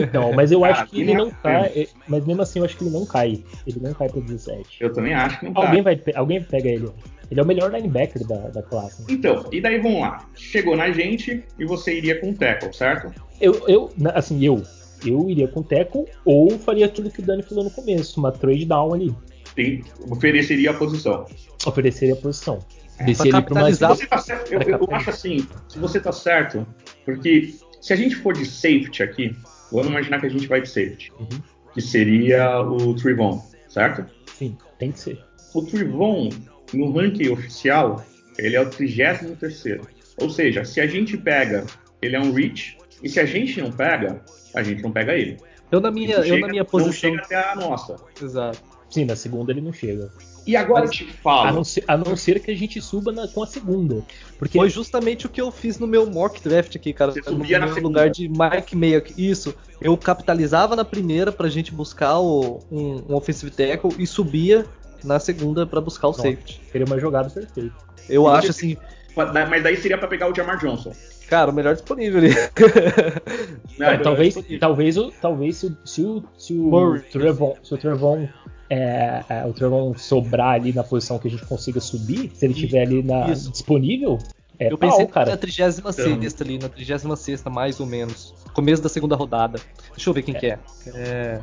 [0.00, 1.88] Então, mas eu acho que ele não cai.
[2.06, 3.42] Mas mesmo assim eu acho que ele não cai.
[3.66, 4.78] Ele não cai pro 17.
[4.80, 5.96] Eu também acho que não alguém cai.
[5.96, 6.88] Vai, alguém pega ele.
[7.30, 9.04] Ele é o melhor linebacker da, da classe.
[9.08, 10.28] Então, e daí vamos lá.
[10.34, 13.12] Chegou na gente e você iria com o tackle, certo?
[13.40, 14.62] Eu, eu assim, eu.
[15.04, 18.32] Eu iria com o tackle ou faria aquilo que o Dani falou no começo, uma
[18.32, 19.14] trade down ali.
[19.54, 21.26] Tem, ofereceria a posição.
[21.66, 22.58] Ofereceria a posição.
[22.98, 26.66] É, ele capitalizar, você tá certo, eu, eu, acho assim, se você tá certo,
[27.04, 29.36] porque se a gente for de safety aqui,
[29.70, 31.28] vamos imaginar que a gente vai de safety, uhum.
[31.74, 34.06] que seria o Trivon, certo?
[34.38, 35.22] Sim, tem que ser.
[35.54, 36.30] O Trivon,
[36.72, 38.04] no ranking oficial,
[38.38, 39.80] ele é o 33
[40.20, 41.66] Ou seja, se a gente pega,
[42.00, 44.22] ele é um reach, e se a gente não pega,
[44.54, 45.36] a gente não pega ele.
[45.70, 46.92] Eu na minha, eu chega- na minha Não posição.
[46.92, 47.96] chega até a nossa.
[48.22, 48.58] Exato.
[48.88, 50.10] Sim, na segunda ele não chega.
[50.46, 53.42] E agora Mas- A não ser, a não ser que a gente suba na- com
[53.42, 54.02] a segunda.
[54.38, 57.10] Porque Foi justamente o que eu fiz no meu mock draft aqui, cara.
[57.12, 58.00] Você no subia na meu segunda.
[58.00, 59.14] lugar de Mike aqui.
[59.30, 59.54] Isso.
[59.80, 64.64] Eu capitalizava na primeira pra gente buscar o- um, um offensive tackle e subia
[65.02, 66.22] na segunda pra buscar o Nossa.
[66.22, 66.60] safety.
[66.70, 67.74] seria uma jogada perfeita.
[68.08, 68.76] Eu E acho assim,
[69.50, 70.92] Mas daí seria pra pegar o Jamar Johnson.
[71.28, 72.30] cara, o melhor disponível ali.
[73.78, 73.94] Né?
[73.94, 74.60] É, talvez, disponível.
[74.60, 77.00] talvez, o- talvez se, o- se o, se o Murray.
[77.02, 78.28] Trevon, se o Trevon,
[78.68, 82.54] é, é, o Trevon sobrar ali na posição que a gente consiga subir, se ele
[82.54, 83.50] estiver ali na, Isso.
[83.50, 84.18] disponível,
[84.58, 85.30] é Eu pau, pensei cara.
[85.30, 88.34] na 36 ali, na 36 mais ou menos.
[88.52, 89.60] Começo da segunda rodada.
[89.94, 90.58] Deixa eu ver quem que é.
[90.94, 91.40] É,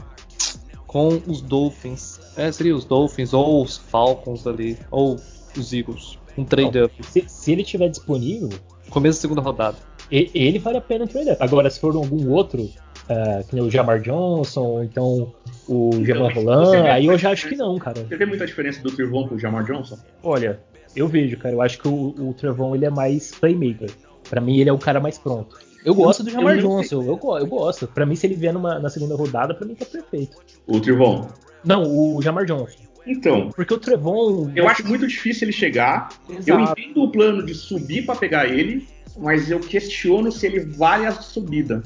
[0.88, 2.20] Com os Dolphins.
[2.36, 4.78] É, seria os Dolphins ou os Falcons ali.
[4.90, 5.20] Ou
[5.56, 6.18] os Eagles.
[6.36, 7.06] Um trade up.
[7.06, 8.50] Se, se ele estiver disponível,
[8.94, 9.76] Começo da segunda rodada.
[10.12, 11.38] ele vale a pena um up.
[11.40, 12.70] Agora, se for algum outro,
[13.10, 15.34] ah, que nem o Jamar Johnson, ou então
[15.68, 18.04] o Jamal mas você Roland, aí eu já acho que não, cara.
[18.08, 19.98] Você vê muita diferença do Trevon pro Jamar Johnson?
[20.22, 20.60] Olha,
[20.96, 21.56] eu vejo, cara.
[21.56, 23.90] Eu acho que o, o Trevon ele é mais playmaker.
[24.30, 25.58] Pra mim, ele é o cara mais pronto.
[25.86, 27.88] Eu gosto do Eu Jamar não Johnson, eu, eu gosto.
[27.88, 30.38] Pra mim, se ele vier numa- na segunda rodada, pra mim tá perfeito.
[30.66, 31.28] O Trevon.
[31.64, 32.78] Não, o Jamar Johnson.
[33.06, 34.50] Então, Porque o Trevon.
[34.56, 36.08] eu acho muito difícil ele chegar.
[36.30, 36.80] Eu Exato.
[36.80, 38.88] entendo o plano de subir pra pegar ele,
[39.18, 41.84] mas eu questiono se ele vale a subida.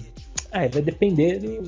[0.51, 1.61] É, vai depender do,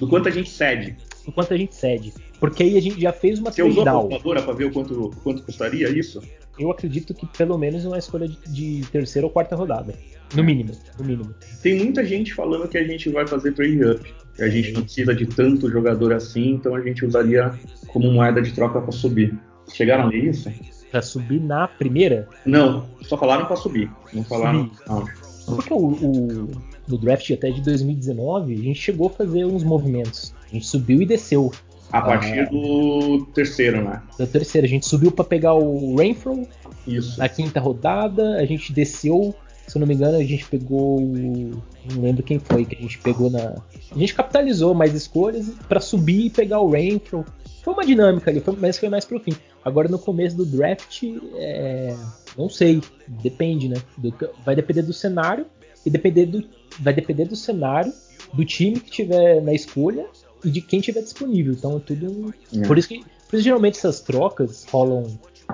[0.00, 0.96] do- quanto a gente cede.
[1.24, 2.12] do quanto a gente cede.
[2.38, 4.08] Porque aí a gente já fez uma Você usou trade a down.
[4.08, 6.22] calculadora pra ver o quanto, o quanto custaria isso?
[6.58, 8.36] Eu acredito que pelo menos uma escolha de,
[8.80, 9.94] de terceira ou quarta rodada.
[10.34, 11.34] No mínimo, no mínimo.
[11.62, 14.14] Tem muita gente falando que a gente vai fazer trade up.
[14.36, 17.52] Que a gente não precisa de tanto jogador assim, então a gente usaria
[17.88, 19.36] como moeda de troca pra subir.
[19.72, 20.50] Chegaram a ler isso?
[20.90, 23.90] Pra subir na primeira, Não, só falaram pra subir.
[24.12, 24.70] Não falaram.
[24.86, 25.04] Não.
[25.46, 26.50] Porque o, o-
[26.90, 30.34] no draft até de 2019, a gente chegou a fazer uns movimentos.
[30.50, 31.50] A gente subiu e desceu.
[31.92, 34.00] A partir do terceiro, né?
[34.18, 36.46] Da terceira, a gente subiu pra pegar o Rainfall
[36.86, 37.18] Isso.
[37.18, 39.34] na quinta rodada, a gente desceu,
[39.66, 41.00] se eu não me engano, a gente pegou.
[41.00, 43.56] Não lembro quem foi que a gente pegou na.
[43.90, 47.24] A gente capitalizou mais escolhas pra subir e pegar o Rainfall.
[47.64, 49.32] Foi uma dinâmica ali, foi- mas foi mais pro fim.
[49.64, 51.02] Agora no começo do draft,
[51.36, 51.94] é,
[52.38, 53.76] não sei, depende, né?
[53.98, 54.14] Do-
[54.46, 55.44] vai depender do cenário
[55.84, 56.44] e depender do,
[56.80, 57.92] vai depender do cenário,
[58.32, 60.06] do time que tiver na escolha
[60.44, 61.52] e de quem tiver disponível.
[61.52, 62.34] Então é tudo.
[62.54, 62.66] É.
[62.66, 65.04] Por isso que por isso, geralmente essas trocas rolam.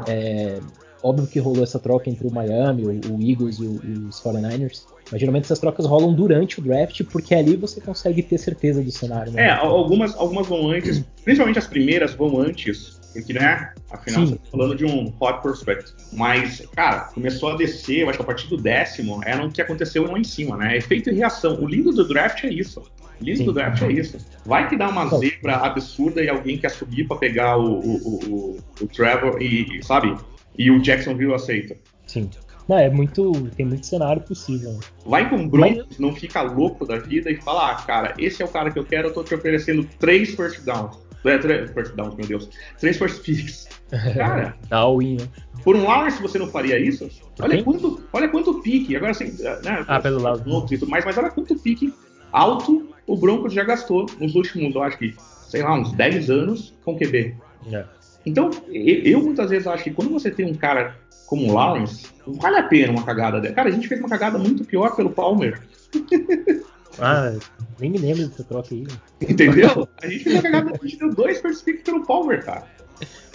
[0.09, 0.59] é,
[1.03, 4.21] óbvio que rolou essa troca entre o Miami, o, o Eagles e, o- e os
[4.21, 4.85] 49ers.
[5.13, 8.91] Mas geralmente essas trocas rolam durante o draft, porque ali você consegue ter certeza do
[8.91, 9.31] cenário.
[9.33, 9.45] Né?
[9.47, 13.73] É, al- algumas, algumas vão antes, principalmente as primeiras vão antes, porque, né?
[13.91, 14.33] Afinal, Sim.
[14.33, 15.93] você tá falando de um hot prospect.
[16.13, 19.61] Mas, cara, começou a descer, eu acho que a partir do décimo era o que
[19.61, 20.77] aconteceu lá em cima, né?
[20.77, 21.61] Efeito e reação.
[21.61, 22.81] O lindo do draft é isso.
[23.21, 23.45] O lindo Sim.
[23.45, 24.19] do draft é isso.
[24.45, 25.19] Vai que dá uma Bom.
[25.19, 30.17] zebra absurda e alguém quer subir pra pegar o, o, o, o, Trevor e, sabe?
[30.59, 31.77] E o Jacksonville aceita.
[32.07, 32.29] Sim.
[32.69, 33.33] Não, é muito.
[33.57, 34.73] Tem muito cenário possível.
[34.73, 34.81] né?
[35.05, 38.45] Vai com o Broncos, não fica louco da vida e fala, ah, cara, esse é
[38.45, 41.06] o cara que eu quero, eu tô te oferecendo três first downs.
[41.29, 42.49] É, três first downs, meu Deus.
[42.79, 43.69] Três first picks.
[44.15, 45.29] Cara, Dá all in, né?
[45.63, 47.09] por um Lawrence você não faria isso?
[47.41, 47.65] Olha Quem?
[47.65, 48.97] quanto, olha quanto pique.
[48.97, 49.27] Agora assim,
[49.65, 49.85] né?
[49.87, 50.43] Ah, pelo lado.
[50.71, 51.93] e tudo mais, mas olha quanto pique
[52.33, 55.15] alto o Broncos já gastou nos últimos, eu acho que,
[55.49, 57.35] sei lá, uns 10 anos com QB.
[57.73, 57.85] É.
[58.25, 62.07] Então, eu, eu muitas vezes acho que quando você tem um cara como o Lawrence,
[62.27, 63.55] vale a pena uma cagada dela.
[63.55, 65.61] Cara, a gente fez uma cagada muito pior pelo Palmer.
[66.99, 67.33] Ah,
[67.79, 68.87] nem me lembro dessa troca aí.
[69.21, 69.89] Entendeu?
[70.03, 72.67] A gente fez uma cagada, a gente deu dois first picks pelo Palmer, cara.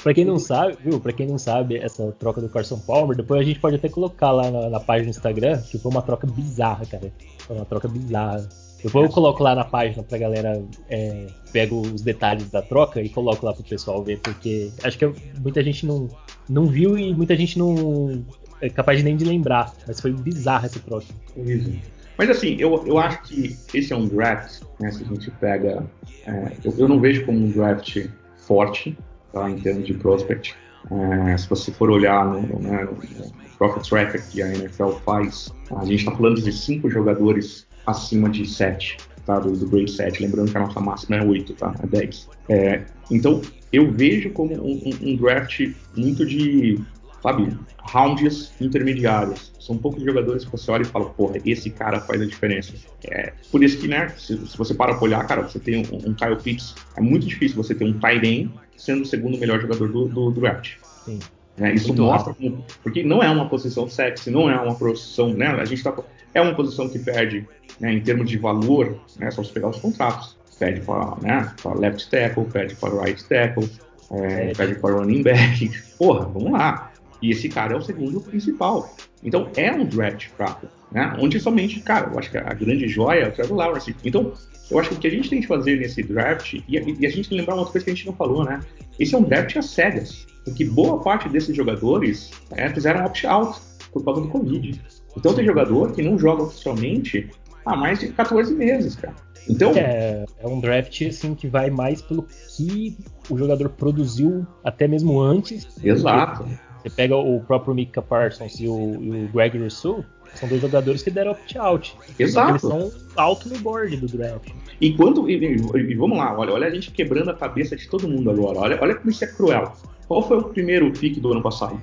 [0.02, 1.00] Pra quem não sabe, viu?
[1.00, 4.32] Pra quem não sabe, essa troca do Carson Palmer, depois a gente pode até colocar
[4.32, 7.14] lá na, na página do Instagram, que foi uma troca bizarra, cara.
[7.40, 8.48] Foi uma troca bizarra.
[8.84, 13.10] Depois eu coloco lá na página pra galera, é, pego os detalhes da troca e
[13.10, 16.10] coloco lá pro pessoal ver, porque acho que muita gente não,
[16.50, 18.26] não viu e muita gente não
[18.60, 21.06] é capaz nem de lembrar, mas foi bizarra essa troca.
[21.38, 21.80] Horrível.
[22.22, 24.92] Mas assim, eu, eu acho que esse é um draft, né?
[24.92, 25.84] Se a gente pega.
[26.28, 27.98] é, eu, eu não vejo como um draft
[28.38, 28.96] forte,
[29.34, 30.54] tá, em termos de prospect.
[30.92, 35.84] É, se você for olhar no, né, no, Profit Tracker que a NFL faz, a
[35.84, 39.40] gente está falando de cinco jogadores acima de 7, tá?
[39.40, 40.22] Do, do grade 7.
[40.22, 41.74] Lembrando que a nossa máxima é 8, tá?
[41.82, 42.30] É 10.
[42.50, 43.42] É, então,
[43.74, 45.60] eu vejo como um, um- um draft
[45.98, 46.80] muito de,
[47.22, 49.52] sabe, rounds intermediários.
[49.60, 52.74] São poucos jogadores que você olha e fala, porra, esse cara faz a diferença.
[53.06, 56.10] É, por isso que, né, se, se você para pra olhar, cara, você tem um,
[56.10, 59.88] um Kyle Pitts, é muito difícil você ter um end sendo o segundo melhor jogador
[59.88, 60.74] do, do draft.
[61.06, 61.20] Sim.
[61.58, 61.74] né?
[61.74, 65.48] Isso Muito mostra como, porque não é uma posição sexy, não é uma posição, né?
[65.48, 65.96] A gente tá,
[66.34, 67.48] é uma posição que perde,
[67.80, 69.30] né, em termos de valor, né?
[69.30, 70.38] Só você pegar os contratos.
[70.58, 73.70] pede para né, left tackle, pede para right tackle,
[74.12, 75.72] é, pede para running back.
[75.98, 76.91] Porra, vamos lá.
[77.22, 78.96] E esse cara é o segundo principal.
[79.24, 81.16] Então é um draft fraco, né?
[81.20, 83.96] Onde somente, cara, eu acho que a grande joia é o Trevor Lawrence.
[84.04, 84.34] Então,
[84.70, 87.06] eu acho que o que a gente tem que fazer nesse draft, e a, e
[87.06, 88.62] a gente tem que lembrar uma outra coisa que a gente não falou, né?
[89.00, 90.26] Esse é um draft às cegas.
[90.44, 93.60] Porque boa parte desses jogadores é, fizeram opt-out
[93.92, 94.82] por causa do Covid.
[95.16, 97.30] Então tem jogador que não joga oficialmente
[97.66, 99.16] há mais de 14 meses, cara.
[99.50, 102.96] Então, é, é, um draft assim que vai mais pelo que
[103.30, 105.68] o jogador produziu até mesmo antes.
[105.84, 106.46] Exato.
[106.82, 110.04] Você pega o próprio Mika Parsons e o, e o Gregory Sue,
[110.36, 111.96] são dois jogadores que deram opt-out.
[112.18, 112.52] Exato.
[112.52, 114.50] Eles são alto no board do draft.
[114.80, 118.08] Enquanto, e, e, e, vamos lá, olha, olha a gente quebrando a cabeça de todo
[118.08, 118.60] mundo agora.
[118.60, 119.74] Olha, olha como isso é cruel.
[120.08, 121.82] Qual foi o primeiro pick do ano passado?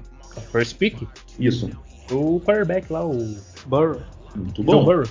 [0.51, 1.07] First pick?
[1.39, 1.71] Isso.
[2.11, 4.01] O quarterback lá, o Burrow.
[4.35, 4.85] Muito bom.
[4.85, 5.07] Burrow.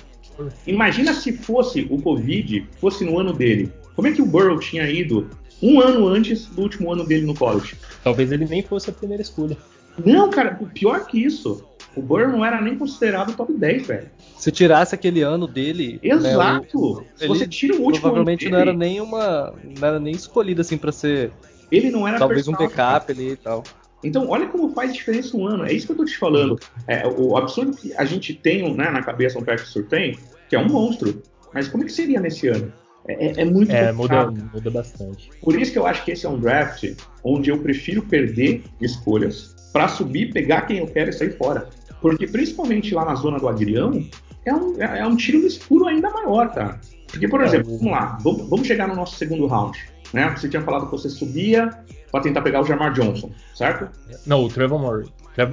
[0.66, 3.72] Imagina se fosse o Covid, fosse no ano dele.
[3.94, 5.28] Como é que o Burrow tinha ido
[5.60, 7.74] um ano antes do último ano dele no college?
[8.04, 9.56] Talvez ele nem fosse a primeira escolha.
[10.04, 11.64] Não, cara, pior que isso.
[11.96, 14.10] O Burrow não era nem considerado top 10, velho.
[14.36, 15.98] Se tirasse aquele ano dele.
[16.02, 17.00] Né, Exato.
[17.00, 19.54] Né, o, Se você tira o último Provavelmente ano não era nem uma.
[19.78, 21.32] Não era nem escolhido assim para ser.
[21.70, 23.64] Ele não era Talvez um backup ali e tal.
[24.02, 25.64] Então, olha como faz diferença um ano.
[25.64, 26.58] É isso que eu tô te falando.
[26.86, 30.16] É, o absurdo que a gente tem né, na cabeça um Patrick Surtain,
[30.48, 31.20] que é um monstro.
[31.52, 32.72] Mas como é que seria nesse ano?
[33.08, 35.30] É, é, é muito É, muda, muda bastante.
[35.40, 39.56] Por isso que eu acho que esse é um draft onde eu prefiro perder escolhas
[39.72, 41.68] para subir, pegar quem eu quero e sair fora.
[42.00, 44.04] Porque principalmente lá na zona do agrião,
[44.44, 46.80] é um, é, é um tiro no escuro ainda maior, cara.
[47.06, 49.78] Porque, por é, exemplo, vamos lá, vamos, vamos chegar no nosso segundo round.
[50.12, 50.32] Né?
[50.36, 51.70] Você tinha falado que você subia
[52.10, 53.88] para tentar pegar o Jamar Johnson, certo?
[54.26, 55.06] Não, o Trevor Murray.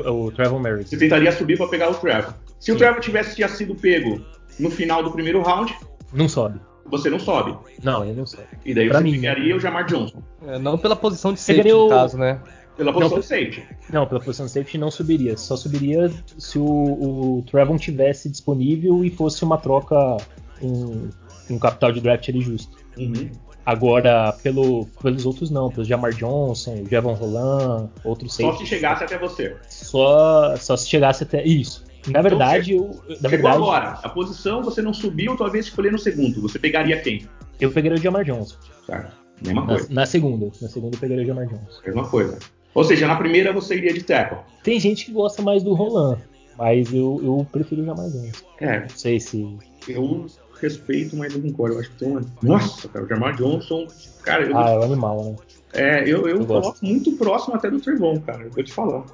[0.06, 0.86] O Trevor Murray.
[0.86, 2.34] Você tentaria subir para pegar o Trevor.
[2.60, 2.72] Se Sim.
[2.74, 4.22] o Trevor tivesse já sido pego
[4.60, 5.76] no final do primeiro round,
[6.14, 6.60] não sobe.
[6.86, 7.58] Você não sobe.
[7.84, 8.44] Não, ele não sobe.
[8.64, 9.56] E daí pra você mim, pegaria né?
[9.56, 10.22] o Jamar Johnson.
[10.48, 11.84] É, não pela posição de safety, o...
[11.84, 12.40] no caso, né?
[12.78, 13.64] Pela posição não, safety.
[13.92, 15.38] Não, pela posição safety não subiria.
[15.38, 16.64] Só subiria se o,
[17.38, 20.18] o Trevon tivesse disponível e fosse uma troca,
[20.62, 21.10] um,
[21.50, 22.78] um capital de draft ali justo.
[22.98, 23.32] Uhum.
[23.66, 29.18] Agora, pelo, pelos outros não, pelo Jamar Johnson, Jevon Roland, outros Só se chegasse até
[29.18, 29.56] você.
[29.68, 31.44] Só, só se chegasse até.
[31.44, 31.84] Isso.
[32.06, 33.56] Na então, verdade, eu, na verdade.
[33.56, 36.40] agora, a posição você não subiu, talvez escolher no segundo.
[36.44, 37.28] Você pegaria quem?
[37.60, 38.56] Eu pegaria o Jamar Johnson.
[38.86, 39.16] Certo.
[39.44, 39.88] Mesma coisa.
[39.90, 40.52] Na, na segunda.
[40.62, 41.82] Na segunda eu pegaria o Jamar Johnson.
[41.84, 42.38] Mesma coisa.
[42.76, 44.40] Ou seja, na primeira você iria de tackle.
[44.62, 46.20] Tem gente que gosta mais do Roland,
[46.58, 48.46] mas eu, eu prefiro Jamar Johnson.
[48.60, 48.82] É.
[48.82, 49.58] Não sei se.
[49.88, 50.26] Eu
[50.62, 51.76] respeito, mas não concordo.
[51.76, 52.22] Eu acho que tem uma.
[52.44, 53.88] Nossa, cara, o Jamar Johnson.
[54.24, 54.58] Cara, eu...
[54.58, 55.36] Ah, é o animal, né?
[55.74, 58.44] É, eu, eu, eu coloco muito próximo até do Trevon, cara.
[58.44, 59.06] Eu vou te falar.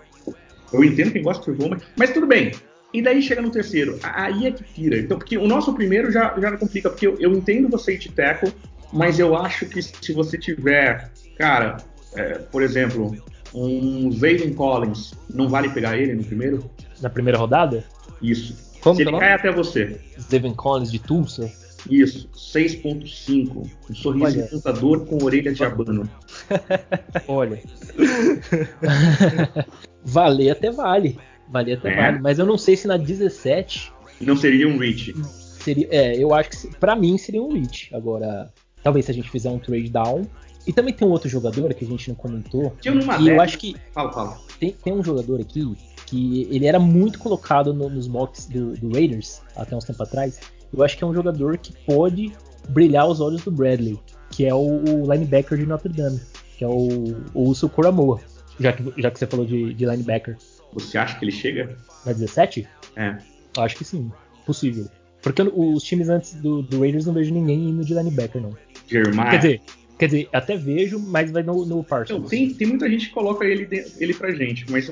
[0.73, 2.51] Eu entendo quem gosta do Trevon, mas, mas tudo bem.
[2.93, 3.99] E daí chega no terceiro.
[4.01, 4.97] Aí é que tira.
[4.97, 8.11] Então, porque o nosso primeiro já, já complica, porque eu, eu entendo você ir de
[8.11, 8.51] tackle,
[8.91, 11.77] mas eu acho que se você tiver, cara,
[12.15, 13.15] é, por exemplo,
[13.53, 16.69] um Zayden Collins, não vale pegar ele no primeiro?
[17.01, 17.83] Na primeira rodada?
[18.21, 18.71] Isso.
[18.81, 19.99] Como Se ele cai até você.
[20.19, 21.51] Zayden Collins de Tulsa?
[21.89, 23.69] Isso, 6.5.
[23.89, 26.09] Um sorriso encantador com orelha de abano.
[27.27, 27.61] Olha.
[30.03, 31.17] Valer até vale.
[31.49, 31.95] Valer até é.
[31.95, 32.19] vale.
[32.19, 33.91] Mas eu não sei se na 17.
[34.19, 35.13] Não seria um reach.
[35.23, 37.89] Seria, é, eu acho que para mim seria um reach.
[37.93, 38.51] Agora,
[38.83, 40.23] talvez se a gente fizer um trade down.
[40.65, 42.71] E também tem um outro jogador que a gente não comentou.
[42.81, 43.75] Que eu, numa e eu acho que.
[43.93, 44.39] Fala, fala.
[44.59, 48.91] Tem, tem um jogador aqui que ele era muito colocado no, nos mocks do, do,
[48.91, 50.39] Raiders até uns tempo atrás.
[50.73, 52.31] Eu acho que é um jogador que pode
[52.69, 56.19] brilhar os olhos do Bradley, que é o, o linebacker de Notre Dame,
[56.57, 58.19] que é o, o Uso Coramoa,
[58.59, 60.37] já que, já que você falou de, de linebacker.
[60.73, 61.75] Você acha que ele chega?
[62.05, 62.67] Na 17?
[62.95, 63.17] É.
[63.57, 64.11] Acho que sim,
[64.45, 64.87] possível.
[65.21, 68.55] Porque os times antes do, do Raiders não vejo ninguém indo de linebacker, não.
[68.87, 69.29] Jeremiah.
[69.29, 69.61] Quer dizer,
[70.01, 72.17] quer dizer, até vejo, mas vai no, no Parsons.
[72.17, 73.67] Então, tem, tem muita gente que coloca ele,
[73.99, 74.91] ele pra gente, mas.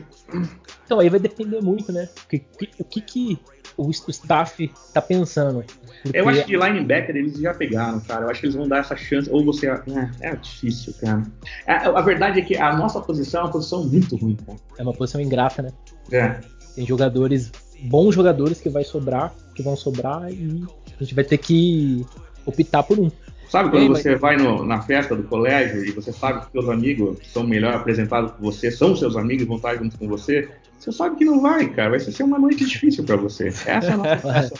[0.85, 2.07] Então, aí vai depender muito, né?
[2.25, 2.43] O que,
[2.77, 3.39] o que, que
[3.75, 5.65] o, staff tá pensando.
[6.03, 6.15] Porque...
[6.15, 8.25] Eu acho que de linebacker eles já pegaram, cara.
[8.25, 9.27] Eu acho que eles vão dar essa chance.
[9.31, 9.67] Ou você.
[9.67, 9.81] É,
[10.21, 11.23] é difícil, cara.
[11.65, 14.59] A, é, a, verdade é que a nossa posição é uma posição muito ruim, cara.
[14.77, 15.71] É uma posição ingrata, né?
[16.11, 16.39] É.
[16.75, 17.51] Tem jogadores,
[17.85, 20.63] bons jogadores que vai sobrar, que vão sobrar e
[20.99, 22.05] a gente vai ter que
[22.45, 23.09] optar por um.
[23.49, 24.21] Sabe quando Ei, você mas...
[24.21, 27.73] vai no, na festa do colégio e você sabe que seus amigos que são melhor
[27.73, 30.47] apresentados que você são seus amigos e vão estar junto com você?
[30.77, 31.89] Você sabe que não vai, cara.
[31.89, 33.47] Vai ser uma noite difícil para você.
[33.47, 34.51] Essa é a nossa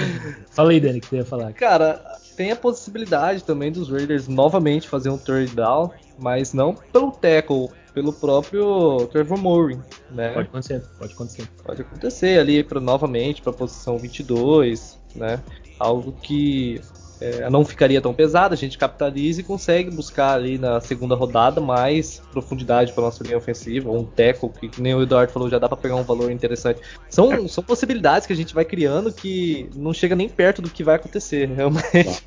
[0.50, 1.52] Fala aí, Dani, que você ia falar.
[1.52, 2.02] Cara,
[2.36, 7.68] tem a possibilidade também dos Raiders novamente fazer um third down, mas não pelo tackle,
[7.92, 9.78] pelo próprio Trevor Murray,
[10.10, 10.32] né?
[10.32, 11.48] Pode acontecer, pode acontecer.
[11.64, 15.38] Pode acontecer ali para novamente para posição 22, né?
[15.78, 16.80] Algo que
[17.20, 21.60] é, não ficaria tão pesada, a gente capitaliza e consegue buscar ali na segunda rodada
[21.60, 25.58] mais profundidade para nossa linha ofensiva, um teco, que, que, nem o Eduardo falou, já
[25.58, 26.80] dá para pegar um valor interessante.
[27.08, 30.84] São, são possibilidades que a gente vai criando que não chega nem perto do que
[30.84, 32.22] vai acontecer, realmente.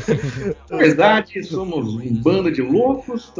[0.70, 3.32] Na verdade, somos um bando de loucos,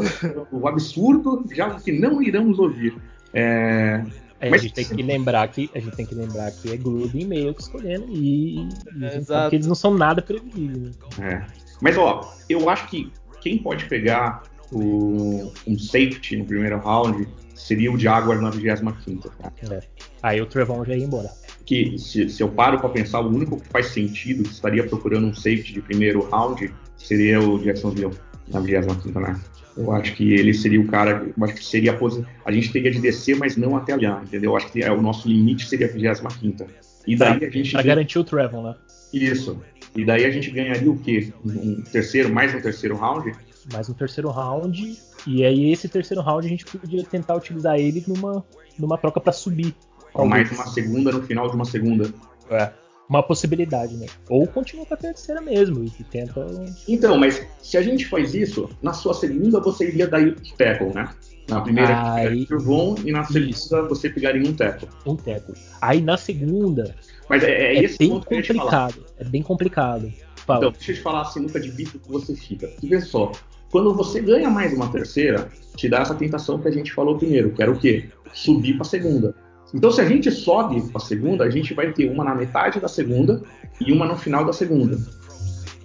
[0.52, 2.96] o absurdo, já que não iremos ouvir.
[3.34, 4.02] É,
[4.40, 6.76] é, Mas, a gente tem que lembrar que a gente tem que lembrar que é
[6.76, 8.68] Gruden meio que escolhendo e, e
[9.02, 10.98] é, eles não são nada previsíveis.
[11.18, 11.44] Né?
[11.44, 11.46] É.
[11.80, 17.90] Mas ó, eu acho que quem pode pegar o, um safety no primeiro round seria
[17.90, 19.52] o Jaguar na 25 tá?
[19.70, 19.80] é.
[20.22, 21.30] Aí o Trevon já ia embora.
[21.64, 25.26] Que se, se eu paro para pensar, o único que faz sentido que estaria procurando
[25.26, 28.14] um safety de primeiro round seria o Jacksonville
[28.48, 29.40] na 25 né?
[29.76, 32.24] Eu acho que ele seria o cara, eu acho que seria a posição.
[32.44, 34.52] A gente teria de descer, mas não até lá, entendeu?
[34.52, 36.66] Eu acho que é, o nosso limite seria a 25.
[37.06, 37.72] E daí a gente.
[37.72, 38.74] Pra garantir o Trevor, né?
[39.12, 39.60] Isso.
[39.94, 41.32] E daí a gente ganharia o quê?
[41.44, 43.32] Um terceiro, mais um terceiro round?
[43.72, 44.98] Mais um terceiro round.
[45.26, 48.44] E aí esse terceiro round a gente podia tentar utilizar ele numa,
[48.78, 49.74] numa troca para subir.
[50.14, 52.12] Ou mais uma segunda no final de uma segunda.
[52.50, 52.72] É
[53.08, 54.06] uma possibilidade, né?
[54.28, 56.46] Ou continua com a terceira mesmo e tenta.
[56.88, 60.92] Então, mas se a gente faz isso, na sua segunda você iria dar o tackle,
[60.92, 61.08] né?
[61.48, 62.44] Na primeira Aí...
[62.46, 63.88] Turvon e na segunda isso.
[63.88, 64.88] você pegaria um tackle.
[65.06, 65.54] Um tackle.
[65.80, 66.94] Aí na segunda.
[67.28, 69.04] Mas é, é, é bem complicado.
[69.18, 70.12] É bem complicado.
[70.36, 70.60] Fala.
[70.60, 72.70] Então, deixa eu te falar assim, nunca de bico que você fica.
[72.82, 73.32] E vê só,
[73.70, 77.52] quando você ganha mais uma terceira, te dá essa tentação que a gente falou primeiro,
[77.52, 78.08] que era o quê?
[78.32, 79.34] Subir para segunda.
[79.74, 82.80] Então, se a gente sobe para a segunda, a gente vai ter uma na metade
[82.80, 83.42] da segunda
[83.80, 84.98] e uma no final da segunda.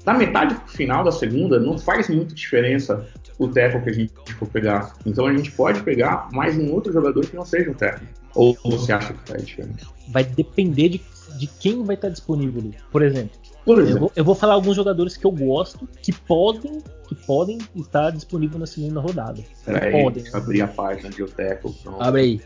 [0.05, 4.47] Na metade final da segunda, não faz muita diferença o teco que a gente for
[4.47, 4.93] pegar.
[5.05, 8.05] Então, a gente pode pegar mais um outro jogador que não seja o teco.
[8.35, 9.87] Ou você acha que faz diferença?
[10.09, 11.01] Vai depender de,
[11.37, 12.75] de quem vai estar disponível ali.
[12.91, 13.95] Por exemplo, Por exemplo.
[13.95, 18.09] Eu, vou, eu vou falar alguns jogadores que eu gosto que podem que podem estar
[18.11, 19.43] disponíveis na segunda rodada.
[19.65, 20.23] Peraí, podem.
[20.31, 21.75] abrir a página de Oteco.
[21.99, 22.41] Abre aí.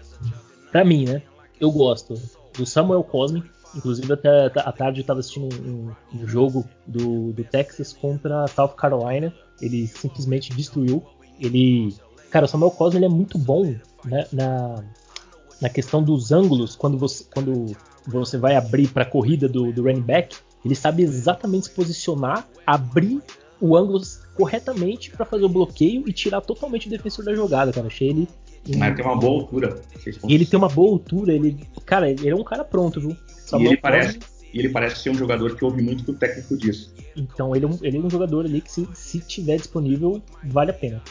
[0.71, 1.21] Pra mim, né?
[1.60, 2.15] Eu gosto
[2.58, 3.43] do Samuel Cosme.
[3.75, 8.69] Inclusive, até à tarde eu estava assistindo um, um, jogo do, do Texas contra South
[8.69, 9.34] Carolina.
[9.62, 11.04] Ele simplesmente destruiu.
[11.39, 11.93] Ele.
[12.30, 13.75] Cara, o Samuel Cosme ele é muito bom
[14.06, 14.84] né, na,
[15.62, 16.75] na questão dos ângulos.
[16.75, 17.75] Quando você, quando
[18.08, 22.47] você vai abrir para a corrida do, do running back, ele sabe exatamente se posicionar,
[22.65, 23.21] abrir
[23.60, 24.01] o ângulo
[24.36, 27.88] corretamente para fazer o bloqueio e tirar totalmente o defensor da jogada, cara.
[27.88, 28.28] Achei ele
[28.78, 29.82] mas tem uma boa altura.
[30.28, 31.58] E ele tem uma boa altura, ele.
[31.86, 33.15] Cara, ele é um cara pronto, viu?
[33.28, 34.19] Só e ele parece,
[34.54, 36.93] e ele parece ser um jogador que ouve muito do técnico disso.
[37.15, 40.71] Então ele é um, ele é um jogador ali que se, se tiver disponível, vale
[40.71, 41.01] a pena.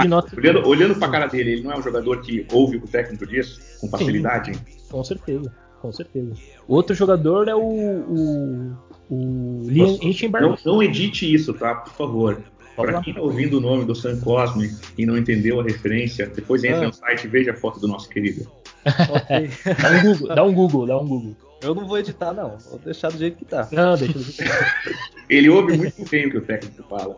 [0.00, 0.34] de nota...
[0.36, 3.60] olhando, olhando pra cara dele, ele não é um jogador que ouve o técnico disso
[3.80, 4.54] com facilidade?
[4.54, 6.32] Sim, com certeza, com certeza.
[6.66, 7.60] Outro jogador é o.
[7.60, 8.76] o,
[9.10, 10.48] o Liam Enchenberg.
[10.48, 11.74] Não, não edite isso, tá?
[11.74, 12.42] Por favor.
[12.76, 16.64] Para quem está ouvindo o nome do Sam Cosme e não entendeu a referência, depois
[16.64, 16.86] entre ah.
[16.86, 18.50] no site e veja a foto do nosso querido.
[18.84, 19.50] Okay.
[19.74, 21.36] dá, um Google, dá um Google, dá um Google.
[21.62, 22.58] Eu não vou editar, não.
[22.58, 23.68] Vou deixar do jeito que tá.
[23.70, 24.74] Não, deixa do jeito que tá.
[25.30, 27.16] Ele ouve muito bem o que o técnico fala.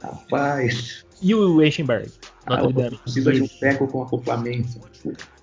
[0.00, 1.04] Rapaz.
[1.20, 2.10] E o Eichenberg?
[2.46, 2.58] Ah,
[3.02, 4.80] precisa de um teco com acoplamento.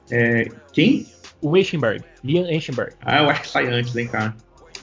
[0.10, 1.06] É, quem?
[1.42, 2.04] O Eichenberg.
[2.24, 2.94] Liam Eichenberg.
[3.02, 4.36] Ah, eu acho que sai antes, hein, cara.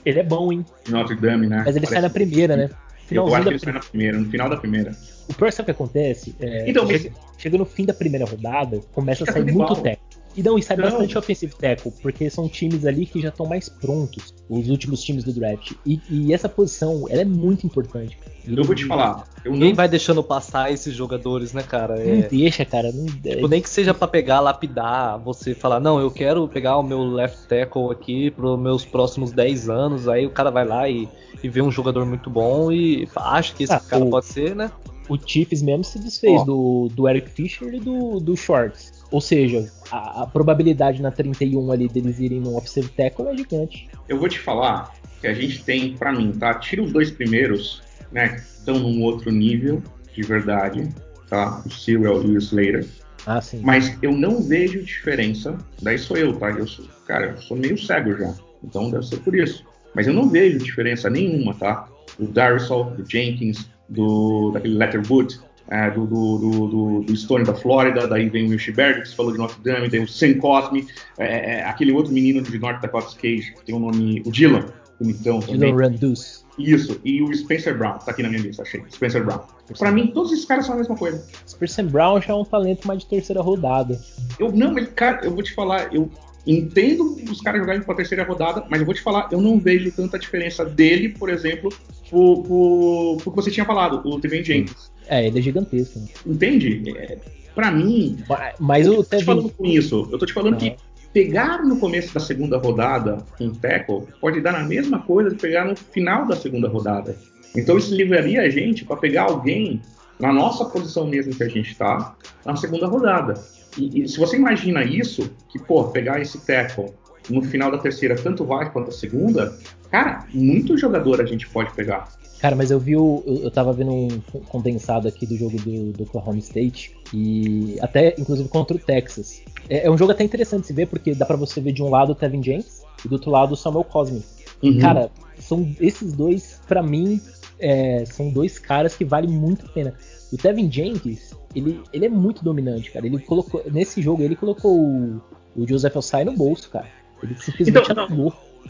[0.04, 0.64] Ele é bom, hein?
[0.88, 1.62] Notre Dame, né?
[1.64, 2.70] Mas ele Parece sai na primeira, né?
[3.11, 4.97] Eu acho que ele sai na primeira, no final da primeira.
[5.29, 6.35] O pior sabe o que acontece?
[6.40, 7.40] É, então, chega, mas...
[7.40, 10.08] chega, no fim da primeira rodada, começa a sair muito técnico.
[10.38, 10.85] E não, e sai não.
[10.85, 15.24] bastante offensive tackle, porque são times ali que já estão mais prontos, os últimos times
[15.24, 15.72] do draft.
[15.85, 18.16] E, e essa posição, ela é muito importante.
[18.46, 19.24] Eu vou te falar.
[19.44, 19.74] Eu Ninguém não...
[19.77, 22.01] vai deixando passar esses jogadores, né, cara?
[22.01, 22.14] É...
[22.14, 22.92] Não deixa, cara.
[22.92, 23.07] Não...
[23.07, 27.03] Tipo, nem que seja para pegar, lapidar, você falar, não, eu quero pegar o meu
[27.03, 30.09] left tackle aqui pros meus próximos 10 anos.
[30.09, 31.09] Aí o cara vai lá e,
[31.42, 34.11] e vê um jogador muito bom e acha que esse ah, cara o...
[34.11, 34.70] pode ser, né?
[35.09, 36.44] O Chiefs mesmo se desfez oh.
[36.44, 38.98] do, do Eric Fisher e do, do Shorts.
[39.11, 43.88] Ou seja, a, a, probabilidade na 31 ali deles irem no offensive tackle é gigante.
[44.09, 46.54] Eu vou te falar que a gente tem, para mim, tá?
[46.54, 47.83] Tira os dois primeiros,
[48.13, 48.37] né?
[48.37, 49.83] Estão num outro nível
[50.15, 50.88] de verdade,
[51.29, 51.63] tá?
[51.65, 52.87] O Cyril e o Slater.
[53.27, 53.61] Ah, sim.
[53.63, 55.56] Mas eu não vejo diferença.
[55.83, 56.50] Daí sou eu, tá?
[56.50, 58.35] Eu sou, cara, eu sou meio cego já.
[58.63, 59.65] Então deve ser por isso.
[59.94, 61.88] Mas eu não vejo diferença nenhuma, tá?
[62.19, 65.40] Do Darisol, do Jenkins, do daquele Letterwood,
[65.71, 69.33] é, do, do, do, do, Stone da Flórida, daí vem o Wilshberg, que você falou
[69.33, 70.87] de Notre Dame, tem o Sam Cosme,
[71.19, 74.31] é, é, é, aquele outro menino de North Dakota Cage, que tem o nome, o
[74.31, 74.64] Dylan,
[74.98, 75.58] bonitão também.
[75.58, 76.46] Dylan Randus.
[76.58, 78.83] Isso, e o Spencer Brown, tá aqui na minha lista, achei.
[78.90, 79.40] Spencer Brown.
[79.79, 81.25] Pra mim, todos esses caras são a mesma coisa.
[81.46, 84.00] Spencer Brown já é um talento mais de terceira rodada.
[84.40, 86.10] Eu não, ele, cara, eu vou te falar, eu
[86.44, 89.60] entendo os caras jogarem para a terceira rodada, mas eu vou te falar, eu não
[89.60, 91.71] vejo tanta diferença dele, por exemplo,
[92.10, 94.90] por, por, por que você tinha falado, o Tevin Jenkins.
[95.09, 95.98] É, ele é gigantesco.
[95.98, 96.06] Né?
[96.27, 96.83] Entende?
[96.96, 97.19] É,
[97.54, 98.19] para mim.
[98.61, 100.09] Mas eu o tô te falando com isso.
[100.13, 100.77] Eu tô te falando que
[101.13, 105.65] pegar no começo da segunda rodada um tackle pode dar na mesma coisa de pegar
[105.65, 107.17] no final da segunda rodada.
[107.56, 109.81] Então isso livraria a gente para pegar alguém
[110.21, 113.35] na nossa posição mesmo que a gente está na segunda rodada.
[113.77, 116.92] E, e, se você imagina isso, que pô, pegar esse tackle
[117.31, 119.56] no final da terceira tanto vai quanto a segunda,
[119.90, 122.09] cara, muito jogador a gente pode pegar.
[122.39, 123.23] Cara, mas eu vi o.
[123.27, 124.09] Eu, eu tava vendo um
[124.49, 126.97] condensado aqui do jogo do, do Oklahoma State.
[127.13, 129.43] E até, inclusive, contra o Texas.
[129.69, 131.83] É, é um jogo até interessante de se ver, porque dá para você ver de
[131.83, 134.23] um lado o Tevin James e do outro lado o Samuel Cosme.
[134.63, 134.79] Uhum.
[134.79, 137.21] Cara, são esses dois, para mim,
[137.59, 139.95] é, são dois caras que valem muito a pena.
[140.33, 143.07] O Tevin Jenkins, ele, ele é muito dominante, cara.
[143.07, 143.63] Ele colocou.
[143.71, 145.21] Nesse jogo, ele colocou o,
[145.57, 146.87] o Joseph Osai no bolso, cara.
[147.23, 147.83] Ele simplesmente então,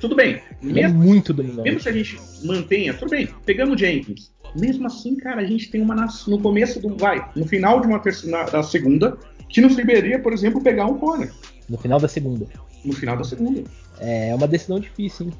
[0.00, 0.34] tudo bem.
[0.34, 1.62] É mesmo, é muito dominante.
[1.62, 4.32] Mesmo se a gente mantenha, tudo bem, pegando o Jenkins.
[4.54, 5.94] Mesmo assim, cara, a gente tem uma
[6.26, 6.96] no começo do.
[6.96, 9.18] Vai, no final de uma terceira, da segunda,
[9.48, 11.32] que nos liberaria, por exemplo, pegar um corner.
[11.68, 12.46] No final da segunda.
[12.84, 13.62] No final da segunda.
[14.00, 15.32] É uma decisão difícil, hein?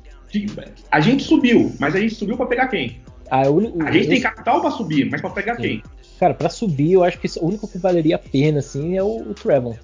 [0.91, 3.01] A gente subiu, mas a gente subiu para pegar quem?
[3.31, 4.09] Ah, o, a gente esse...
[4.09, 5.63] tem capital para subir, mas para pegar Sim.
[5.63, 5.83] quem?
[6.19, 9.31] Cara, para subir, eu acho que o único que valeria a pena, assim, é o,
[9.31, 9.77] o Trevon.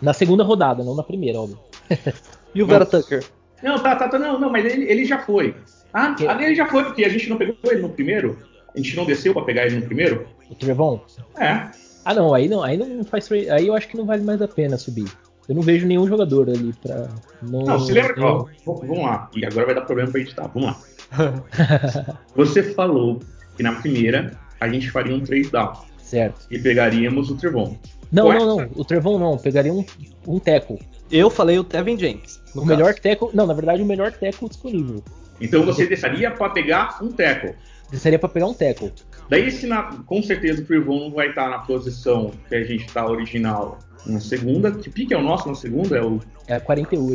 [0.00, 1.58] Na segunda rodada, não na primeira, óbvio.
[2.54, 3.24] e o Vera Tucker?
[3.62, 5.54] Não, tá, tá, tá, não, não, mas ele, ele já foi.
[5.92, 6.26] Ah, que...
[6.26, 8.38] ali ele já foi, porque a gente não pegou ele no primeiro.
[8.74, 10.26] A gente não desceu pra pegar ele no primeiro.
[10.50, 11.00] O Trevon?
[11.38, 11.68] É.
[12.04, 13.30] Ah não, aí não, aí não faz.
[13.30, 15.10] Aí eu acho que não vale mais a pena subir.
[15.48, 17.08] Eu não vejo nenhum jogador ali pra.
[17.42, 18.20] Não, não você lembra que.
[18.20, 19.30] Ó, vamos lá.
[19.34, 20.46] E agora vai dar problema pra editar.
[20.48, 20.78] Vamos lá.
[22.36, 23.18] você falou
[23.56, 25.72] que na primeira a gente faria um trade down.
[25.98, 26.46] Certo.
[26.50, 27.76] E pegaríamos o Trevon.
[28.12, 28.70] Não, não, não.
[28.74, 29.36] O Trevon não.
[29.38, 29.84] Pegaria um,
[30.26, 30.78] um teco.
[31.10, 32.40] Eu falei o Tevin Jenkins.
[32.50, 32.66] O caso.
[32.66, 33.30] melhor teco.
[33.32, 35.02] Não, na verdade, o melhor teco disponível.
[35.40, 37.54] Então você deixaria para pegar um teco.
[37.90, 38.90] Desceria para pegar um teco.
[39.30, 42.86] Daí, se na, com certeza o Trevon não vai estar na posição que a gente
[42.86, 44.70] está original na segunda.
[44.72, 45.96] Que pique é o nosso na segunda?
[45.96, 46.20] É o.
[46.46, 47.12] É 48.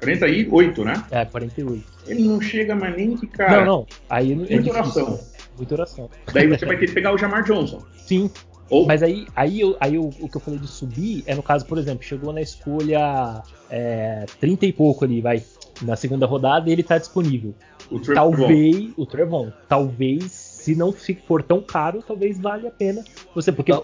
[0.00, 1.04] 40, 48, né?
[1.10, 1.84] É, 48.
[2.06, 3.64] Ele não chega mais nem que cara.
[3.64, 3.86] Não, não.
[4.08, 5.20] Aí é Muita oração.
[5.56, 6.10] Muita oração.
[6.32, 7.82] Daí você vai ter que pegar o Jamar Johnson.
[7.96, 8.30] Sim.
[8.72, 8.86] Ou...
[8.86, 11.66] Mas aí, aí, eu, aí eu, o que eu falei de subir é no caso,
[11.66, 15.44] por exemplo, chegou na escolha é, 30 e pouco ali, vai,
[15.82, 17.54] na segunda rodada e ele tá disponível.
[17.90, 23.04] O talvez, o Trevon, talvez, se não for tão caro, talvez valha a pena
[23.34, 23.82] você, porque, a,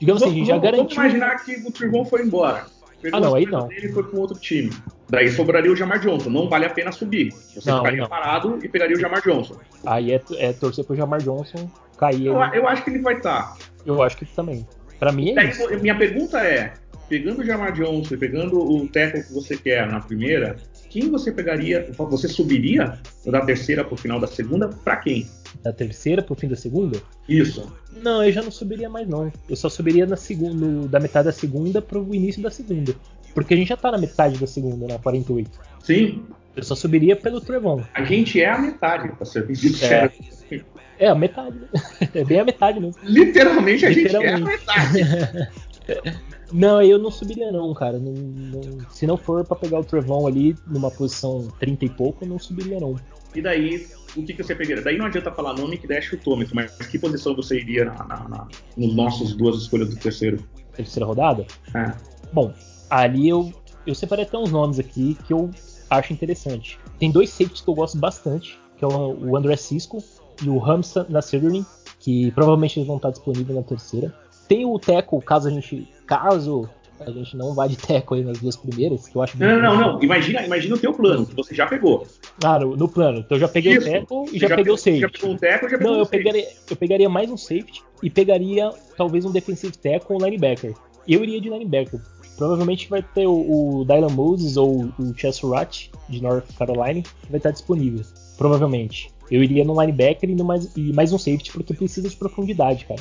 [0.00, 0.96] digamos assim, a gente já garantiu.
[0.96, 2.66] Vamos imaginar que o Trevon foi embora.
[3.00, 3.70] Pegou ah, não, aí não.
[3.70, 4.72] Ele foi com outro time.
[5.08, 6.30] Daí sobraria o Jamar Johnson.
[6.30, 7.32] Não vale a pena subir.
[7.32, 8.08] Você não, ficaria não.
[8.08, 9.60] parado e pegaria o Jamar Johnson.
[9.86, 12.26] Aí é, é torcer pro Jamar Johnson cair.
[12.26, 13.54] Eu, eu acho que ele vai estar.
[13.54, 13.56] Tá.
[13.84, 14.66] Eu acho que também.
[14.98, 15.68] Para mim é Daí, isso.
[15.80, 16.74] Minha pergunta é,
[17.08, 20.56] pegando o Jamar Johnson pegando o tackle que você quer na primeira,
[20.88, 21.90] quem você pegaria?
[21.96, 25.28] Você subiria da terceira pro final da segunda para quem?
[25.62, 27.00] Da terceira pro fim da segunda?
[27.28, 27.72] Isso.
[28.02, 29.32] Não, eu já não subiria mais não.
[29.48, 32.94] Eu só subiria na segunda, da metade da segunda pro início da segunda.
[33.34, 35.50] Porque a gente já tá na metade da segunda, na 48.
[35.82, 36.22] Sim.
[36.54, 37.82] Eu só subiria pelo Trevon.
[37.92, 40.12] A gente é a metade, pra ser sincero.
[40.50, 40.60] É.
[40.98, 41.58] É, a metade.
[42.14, 43.00] É bem a metade mesmo.
[43.02, 44.50] Literalmente a Literalmente.
[44.50, 46.20] gente é a metade.
[46.52, 47.98] não, eu não subiria não, cara.
[47.98, 52.24] Não, não, se não for para pegar o Trevon ali numa posição 30 e pouco,
[52.24, 52.96] eu não subiria não.
[53.34, 53.86] E daí,
[54.16, 54.82] o que, que você pegaria?
[54.82, 58.28] Daí não adianta falar nome que der chutômetro, mas que posição você iria na, na,
[58.28, 60.44] na, nos nossos duas escolhas do terceiro?
[60.74, 61.44] Terceira rodada?
[61.74, 61.92] É.
[62.32, 62.52] Bom,
[62.88, 63.52] ali eu,
[63.86, 65.50] eu separei até uns nomes aqui que eu
[65.90, 66.78] acho interessante.
[66.98, 70.02] Tem dois safeties que eu gosto bastante, que é o André Cisco
[70.42, 71.64] e o Hamza Nasserini,
[72.00, 74.14] que provavelmente eles vão estar disponíveis na terceira.
[74.48, 75.88] Tem o Teco, caso a gente.
[76.06, 76.68] Caso
[77.00, 79.76] a gente não vá de Teco aí nas duas primeiras, que eu acho Não, não,
[79.76, 80.02] não.
[80.02, 82.06] Imagina, imagina o teu plano, que você já pegou.
[82.42, 83.18] Ah, no, no plano.
[83.18, 83.88] Então eu já peguei Isso.
[83.88, 85.00] o Teco e já, já, peguei o safety.
[85.00, 87.82] Já pegou um Teco já pegou Não, um eu pegaria, eu pegaria mais um safety
[88.02, 90.74] e pegaria talvez um defensive Teco ou um linebacker.
[91.06, 92.00] Eu iria de linebacker.
[92.36, 97.30] Provavelmente vai ter o, o Dylan Moses ou o Chess Rat de North Carolina que
[97.30, 98.04] vai estar disponível.
[98.36, 99.13] Provavelmente.
[99.30, 102.84] Eu iria no linebacker e, no mais, e mais um safety, porque precisa de profundidade,
[102.84, 103.00] cara.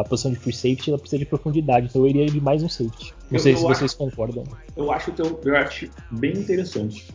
[0.00, 2.68] A posição de free safety ela precisa de profundidade, então eu iria de mais um
[2.68, 3.12] safety.
[3.30, 4.44] Não eu, sei eu se acho, vocês concordam.
[4.76, 7.08] Eu acho o teu draft bem interessante.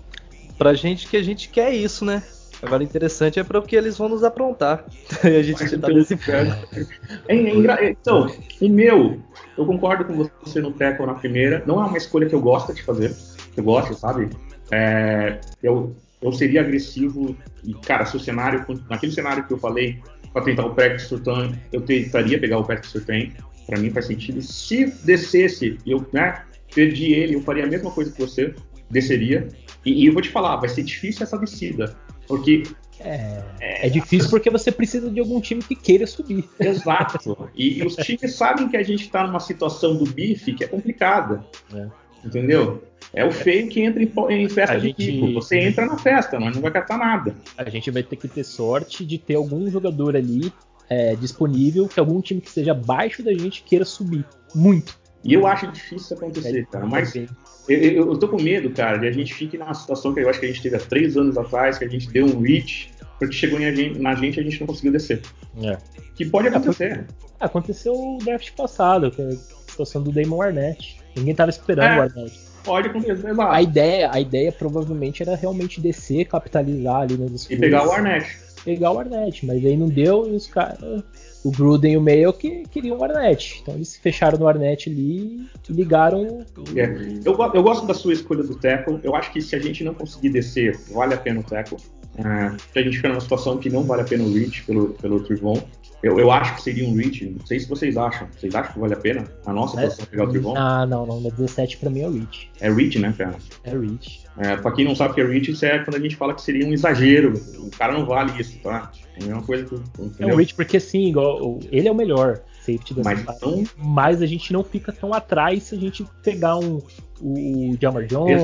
[0.58, 2.22] Pra gente que a gente quer isso, né?
[2.62, 4.86] Agora interessante é para o que eles vão nos aprontar.
[5.22, 6.56] a gente tá nesse inferno.
[7.28, 8.28] É, é, então,
[8.62, 9.20] o meu,
[9.58, 10.14] eu concordo com
[10.44, 11.64] você no tackle na primeira.
[11.66, 13.16] Não é uma escolha que eu gosto de fazer.
[13.56, 14.30] Eu gosto, sabe?
[14.72, 20.00] É, eu, eu seria agressivo e, cara, se o cenário, naquele cenário que eu falei,
[20.32, 23.32] para tentar o practice surtain, eu tentaria pegar o practice surtain.
[23.66, 24.42] Para mim faz sentido.
[24.42, 26.44] Se descesse, eu, né,
[26.74, 28.54] perdi ele, eu faria a mesma coisa que você,
[28.90, 29.48] desceria.
[29.86, 31.96] E, e eu vou te falar, vai ser difícil essa descida.
[32.28, 32.64] Porque
[33.00, 36.48] é, é, difícil porque você precisa de algum time que queira subir.
[36.60, 37.50] Exato.
[37.56, 40.68] E, e os times sabem que a gente está numa situação do bife que é
[40.68, 41.46] complicada.
[41.74, 41.88] É.
[42.24, 42.84] Entendeu?
[43.14, 45.06] É o feio que entra em, em festa a de gente...
[45.06, 45.34] pico.
[45.34, 47.36] Você entra na festa, mas não vai captar nada.
[47.58, 50.52] A gente vai ter que ter sorte de ter algum jogador ali
[50.90, 54.26] é, disponível que algum time que esteja abaixo da gente queira subir.
[54.56, 54.98] Muito.
[55.24, 56.86] E eu acho difícil isso acontecer, é, cara.
[56.86, 57.28] Mas eu,
[57.70, 60.46] eu, tô com medo, cara, de a gente fique numa situação que eu acho que
[60.46, 63.58] a gente teve há três anos atrás, que a gente deu um reach, porque chegou
[63.60, 65.22] gente, na gente e a gente não conseguiu descer.
[65.62, 65.78] É.
[66.14, 67.06] Que pode acontecer.
[67.40, 71.03] Aconteceu o draft passado, que é a situação do Damon Arnett.
[71.16, 72.40] Ninguém tava esperando é, o Arnett.
[72.64, 73.42] Pode acontecer, exato.
[73.42, 78.38] A ideia, a ideia provavelmente era realmente descer, capitalizar ali nos E pegar o Arnett.
[78.64, 81.04] Pegar o Arnett, mas aí não deu e os caras
[81.44, 83.60] o Gruden e o Mayo que queriam o Arnett.
[83.62, 86.46] Então eles fecharam no Arnett ali e ligaram.
[86.76, 86.86] É.
[87.26, 89.00] Eu, eu gosto da sua escolha do tackle.
[89.04, 91.78] Eu acho que se a gente não conseguir descer, vale a pena o tackle.
[92.18, 95.20] É, a gente fica numa situação que não vale a pena o reach pelo, pelo
[95.22, 95.62] Trivon.
[96.04, 97.26] Eu, eu acho que seria um reach.
[97.26, 98.28] Não sei se vocês acham.
[98.38, 100.54] Vocês acham que vale a pena a nossa é, situação pegar o Trivon?
[100.58, 101.22] Ah, não, não.
[101.22, 102.52] 17 pra mim é o reach.
[102.60, 103.38] É reach, né, cara?
[103.64, 104.22] É reach.
[104.38, 106.34] É, pra quem não sabe o que é reach, isso é quando a gente fala
[106.34, 107.34] que seria um exagero.
[107.58, 108.92] O cara não vale isso, tá?
[109.16, 109.76] É a mesma coisa que.
[109.76, 110.30] Entendeu?
[110.30, 113.64] É um reach porque, sim, igual, ele é o melhor safety da mas, não...
[113.78, 116.82] mas a gente não fica tão atrás se a gente pegar um,
[117.22, 118.42] o Jamar Jones,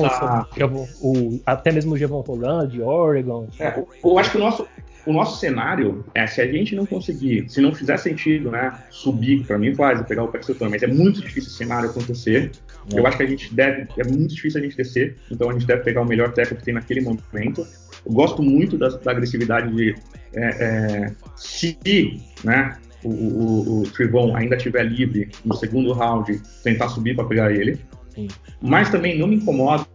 [1.02, 3.48] o, o, até mesmo o Javon Holland, de Oregon.
[3.58, 4.66] É, eu acho que o nosso,
[5.06, 9.44] o nosso cenário é se a gente não conseguir, se não fizer sentido, né, subir,
[9.46, 12.50] para mim faz, pegar o Paxton, mas é muito difícil esse cenário acontecer.
[12.92, 12.98] É.
[12.98, 15.66] Eu acho que a gente deve, é muito difícil a gente descer, então a gente
[15.66, 17.66] deve pegar o melhor técnico que tem naquele momento.
[18.04, 19.94] Eu gosto muito da, da agressividade de
[20.34, 21.78] é, é, se,
[22.44, 27.52] né, o, o, o Trivon ainda estiver livre no segundo round, tentar subir para pegar
[27.52, 27.78] ele.
[28.14, 28.28] Sim.
[28.60, 29.86] Mas também não me incomoda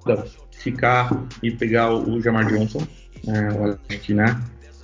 [0.51, 2.85] ficar e pegar o, o Jamar Johnson.
[3.27, 4.41] É, eu acho que, né?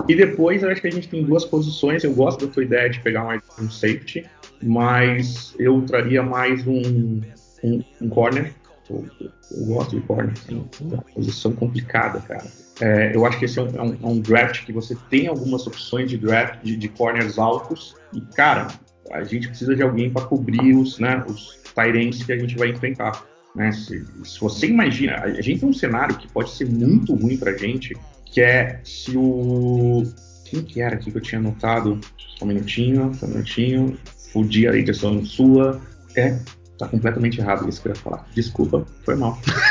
[0.08, 2.04] E depois eu acho que a gente tem duas posições.
[2.04, 4.26] Eu gosto da tua ideia de pegar mais um safety,
[4.62, 7.22] mas eu traria mais um,
[7.64, 8.54] um, um corner.
[8.90, 10.34] Eu, eu, gosto de corner.
[10.34, 12.46] Assim, é uma posição complicada, cara.
[12.80, 15.28] É, eu acho que esse é um, é, um, é um, draft que você tem
[15.28, 17.96] algumas opções de draft de, de corners altos.
[18.14, 18.68] E, cara,
[19.12, 22.70] a gente precisa de alguém para cobrir os, né, os Tyrants que a gente vai
[22.70, 23.24] enfrentar.
[23.56, 23.72] Né?
[23.72, 27.56] Se, se, você imagina, a gente tem um cenário que pode ser muito ruim pra
[27.56, 27.96] gente,
[28.32, 30.04] que é se o.
[30.46, 32.00] Quem que era aqui que eu tinha anotado?
[32.38, 33.98] Só um minutinho, só um minutinho.
[34.32, 35.80] Fudi a edição sua.
[36.16, 36.38] É,
[36.78, 38.28] tá completamente errado isso que eu ia falar.
[38.34, 39.38] Desculpa, foi mal.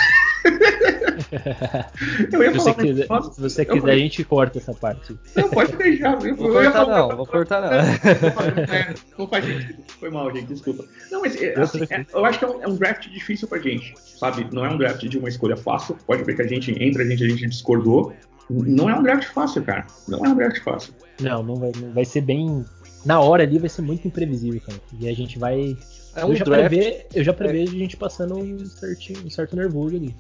[2.33, 5.17] eu ia se falar, você quiser, mas, se você quiser, a gente corta essa parte.
[5.37, 6.25] Não, pode deixar.
[6.25, 7.73] Eu, vou eu cortar falar, não, vou cortar não.
[7.73, 9.83] É, não faz sentido.
[9.99, 10.85] Foi mal, gente, desculpa.
[11.11, 13.59] Não, mas é, assim, é, eu acho que é um, é um, draft difícil pra
[13.59, 14.47] gente, sabe?
[14.53, 15.97] Não é um draft de uma escolha fácil.
[16.07, 18.15] Pode ver que a gente, entre a gente, a gente discordou.
[18.51, 19.87] Não é um draft fácil, cara.
[20.09, 20.93] Não é um draft fácil.
[21.21, 22.65] Não, não vai, vai ser bem.
[23.05, 24.79] Na hora ali vai ser muito imprevisível, cara.
[24.99, 25.77] E a gente vai
[26.17, 26.69] é um eu, já draft.
[26.69, 27.77] Prevê, eu já prevejo é.
[27.77, 30.15] a gente passando um, certinho, um certo nervoso ali.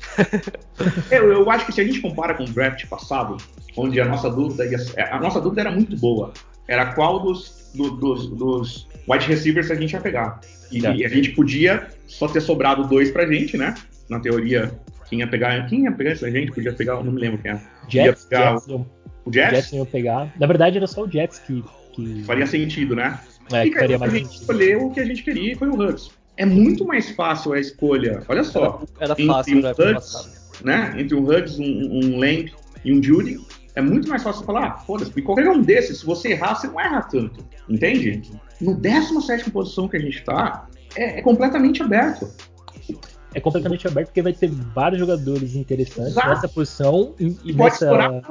[1.11, 3.37] eu, eu acho que se a gente compara com o draft passado,
[3.76, 4.78] onde a nossa dúvida ia,
[5.11, 6.33] a nossa dúvida era muito boa.
[6.68, 10.41] Era qual dos, do, dos, dos wide receivers a gente ia pegar.
[10.70, 10.95] E, é.
[10.95, 13.74] e, a gente podia só ter sobrado dois pra gente, né?
[14.09, 14.72] Na teoria,
[15.11, 15.67] quem ia pegar.
[15.67, 16.53] Quem ia pegar essa gente?
[16.53, 17.61] Podia pegar, não me lembro quem era.
[17.89, 18.87] Jets, Jets o,
[19.25, 19.57] o Jets?
[19.57, 20.33] Jets ia pegar.
[20.39, 21.63] Na verdade, era só o Jets que.
[21.93, 22.23] que...
[22.23, 23.19] Faria sentido, né?
[23.53, 25.75] É, e faria mais a gente escolheu o que a gente queria e foi o
[25.75, 26.11] Huggs.
[26.37, 28.83] É muito mais fácil a escolha, olha só.
[29.01, 30.95] Era, era fácil, entre um Huggs, né?
[30.97, 32.53] Entre um Huggs, um, um Lamb
[32.85, 33.41] e um Judy.
[33.75, 36.81] É muito mais fácil falar, ah, foda-se, qualquer um desses, se você errar, você não
[36.81, 37.45] erra tanto.
[37.69, 38.23] Entende?
[38.61, 42.29] No 17 posição que a gente tá, é, é completamente aberto
[43.35, 46.28] é completamente aberto porque vai ter vários jogadores interessantes Exato.
[46.28, 48.22] nessa posição e, e nessa,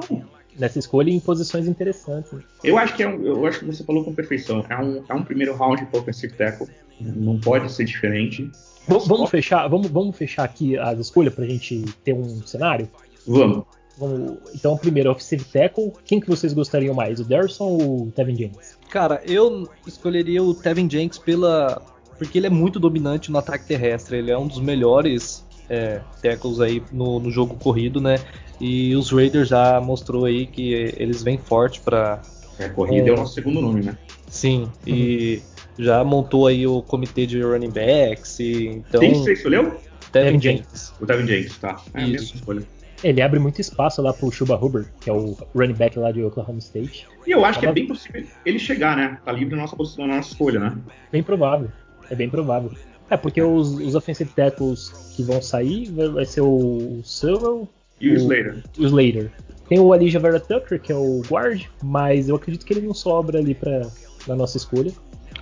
[0.58, 2.32] nessa escolha em posições interessantes.
[2.62, 4.64] Eu acho que é um, eu acho que você falou com perfeição.
[4.68, 6.68] É um, é um primeiro round para offensive tackle.
[7.00, 8.50] Não pode ser diferente.
[8.86, 12.88] Vamos, vamos fechar, vamos, vamos fechar aqui as escolhas para a gente ter um cenário.
[13.26, 13.64] Vamos.
[13.96, 14.38] vamos.
[14.54, 15.92] Então, primeiro offensive tackle.
[16.04, 18.78] Quem que vocês gostariam mais, o Derson ou o Tevin James?
[18.90, 21.80] Cara, eu escolheria o Tevin Jenks pela
[22.20, 24.18] porque ele é muito dominante no ataque terrestre.
[24.18, 28.16] Ele é um dos melhores é, tackles aí no, no jogo corrido, né?
[28.60, 32.20] E os Raiders já mostrou aí que eles vêm forte para.
[32.58, 33.96] É, corrida é, é o nosso segundo nome, né?
[34.28, 34.70] Sim, uhum.
[34.86, 35.42] e
[35.78, 38.38] já montou aí o comitê de running backs.
[38.38, 39.00] E, então...
[39.00, 39.80] Quem você escolheu?
[40.12, 40.92] Devin James.
[41.00, 41.80] O Devin James, tá.
[41.94, 42.06] É Isso.
[42.06, 42.62] a mesma escolha.
[43.02, 46.22] Ele abre muito espaço lá pro Chuba Hubbard, que é o running back lá de
[46.22, 47.08] Oklahoma State.
[47.26, 49.18] E eu acho que é bem possível ele chegar, né?
[49.24, 50.76] Tá livre na nossa posição, na nossa escolha, né?
[51.10, 51.70] Bem provável.
[52.10, 52.72] É bem provável.
[53.08, 57.66] É, porque os, os offensive tackles que vão sair vai, ser o Silver
[58.00, 58.62] e o, Slater.
[58.78, 59.30] O Slater.
[59.68, 62.94] Tem o Elijah Vera Tucker, que é o guard, mas eu acredito que ele não
[62.94, 63.88] sobra ali para
[64.26, 64.92] na nossa escolha.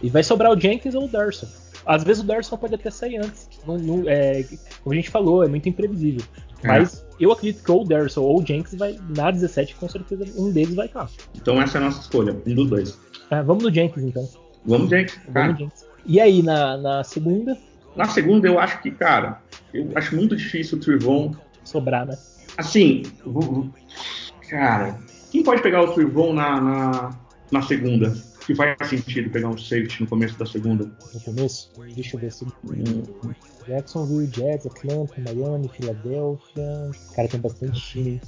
[0.03, 1.47] E vai sobrar o Jenkins ou o Darson.
[1.85, 3.49] Às vezes o Darson pode até sair antes.
[3.67, 4.45] Não, não, é,
[4.83, 6.23] como a gente falou, é muito imprevisível.
[6.63, 6.69] É.
[6.69, 10.25] Mas eu acredito que ou o Darson ou o Jenkins vai na 17, com certeza
[10.37, 11.09] um deles vai estar.
[11.35, 13.01] Então essa é a nossa escolha, um dos dois.
[13.31, 14.29] É, vamos no Jenkins então.
[14.65, 15.19] Vamos Jenkins.
[15.29, 15.88] Vamos Jenkins.
[16.09, 17.57] E aí, na, na segunda?
[17.95, 19.43] Na segunda, eu acho que, cara,
[19.75, 22.17] eu acho muito difícil o Trivon sobrar, né?
[22.57, 23.03] Assim,
[24.49, 24.99] cara,
[25.31, 27.11] quem pode pegar o Trivon na, na,
[27.53, 28.15] na segunda?
[28.49, 30.91] que faz sentido pegar um safety no começo da segunda.
[31.13, 31.71] No começo?
[31.95, 32.47] Deixa eu ver se.
[33.67, 36.91] Jacksonville, Jets, Atlanta, Miami, Filadélfia.
[37.15, 38.19] Cara, tem bastante time.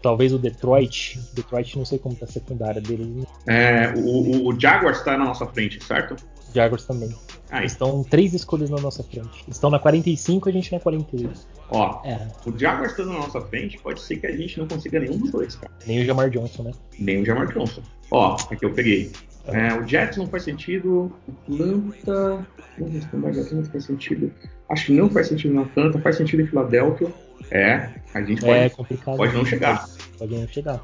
[0.00, 1.18] Talvez o Detroit.
[1.34, 3.26] Detroit não sei como tá a secundária deles.
[3.48, 6.14] É, o, o Jaguars tá na nossa frente, certo?
[6.54, 7.14] Jaguars também.
[7.50, 9.44] Ah, Estão três escolhas na nossa frente.
[9.48, 11.40] Estão na 45 a gente na 48.
[11.70, 12.28] Ó, é.
[12.46, 15.30] o Jaguars estando na nossa frente, pode ser que a gente não consiga nenhum dos
[15.30, 15.72] dois, cara.
[15.86, 16.72] Nem o Jamar Johnson, né?
[16.98, 17.82] Nem o Jamar Johnson.
[18.10, 19.10] Ó, aqui eu peguei.
[19.46, 21.10] É, o Jets não faz sentido.
[21.44, 22.46] Atlanta.
[22.78, 24.30] Não faz sentido.
[24.68, 27.08] Acho que não faz sentido na Atlanta, faz sentido em Filadélfia.
[27.50, 28.70] É, a gente pode, é
[29.16, 29.88] pode não chegar.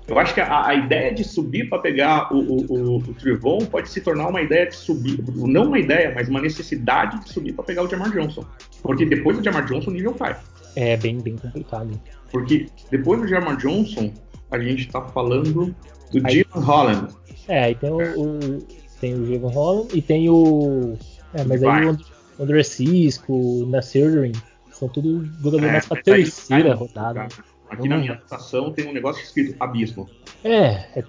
[0.07, 3.59] Eu acho que a, a ideia de subir para pegar o, o, o, o, Trivon
[3.67, 7.53] pode se tornar uma ideia de subir, não uma ideia, mas uma necessidade de subir
[7.53, 8.45] para pegar o Jamar Johnson.
[8.83, 10.37] Porque depois do Jamar Johnson o nível cai.
[10.77, 12.01] É bem, bem complicado.
[12.31, 14.13] Porque depois do Jamar Johnson,
[14.51, 15.75] a gente tá falando
[16.11, 17.15] do Jim Holland.
[17.49, 18.59] É, aí tem o, o
[19.05, 20.97] tem o Javon Holland e tem o.
[21.35, 21.99] É, mas aí o
[22.43, 24.33] André Cisco, o Nasser
[24.73, 27.29] são tudo jogadores é, mais pra terceira rodada.
[27.75, 30.09] Aqui na minha anotação tem um negócio escrito abismo.
[30.43, 31.05] É, é,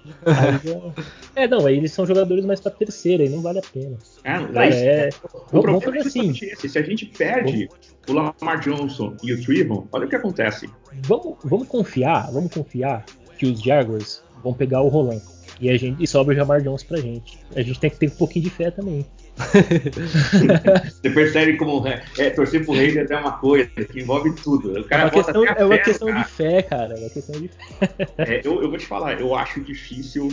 [1.34, 3.96] é, não, aí eles são jogadores mais pra terceira, e não vale a pena.
[4.24, 5.08] É, Cara, é,
[5.52, 6.30] o vamos problema é assim.
[6.30, 6.68] Esse.
[6.68, 7.68] Se a gente perde
[8.08, 10.68] o Lamar Johnson e o Trivon, olha o que acontece.
[11.02, 13.04] Vamos, vamos confiar, vamos confiar
[13.38, 15.22] que os Jaguars vão pegar o Roland.
[15.60, 17.38] E, a gente, e sobra o Jamar Jones pra gente.
[17.54, 19.06] A gente tem que ter um pouquinho de fé também.
[21.02, 24.80] Você percebe como é, é, torcer pro Raiders é uma coisa que envolve tudo.
[24.80, 26.94] O cara é uma questão, é uma fé, questão de fé, cara.
[26.94, 28.08] É uma questão de fé.
[28.18, 30.28] É, eu, eu, vou te falar, eu acho difícil.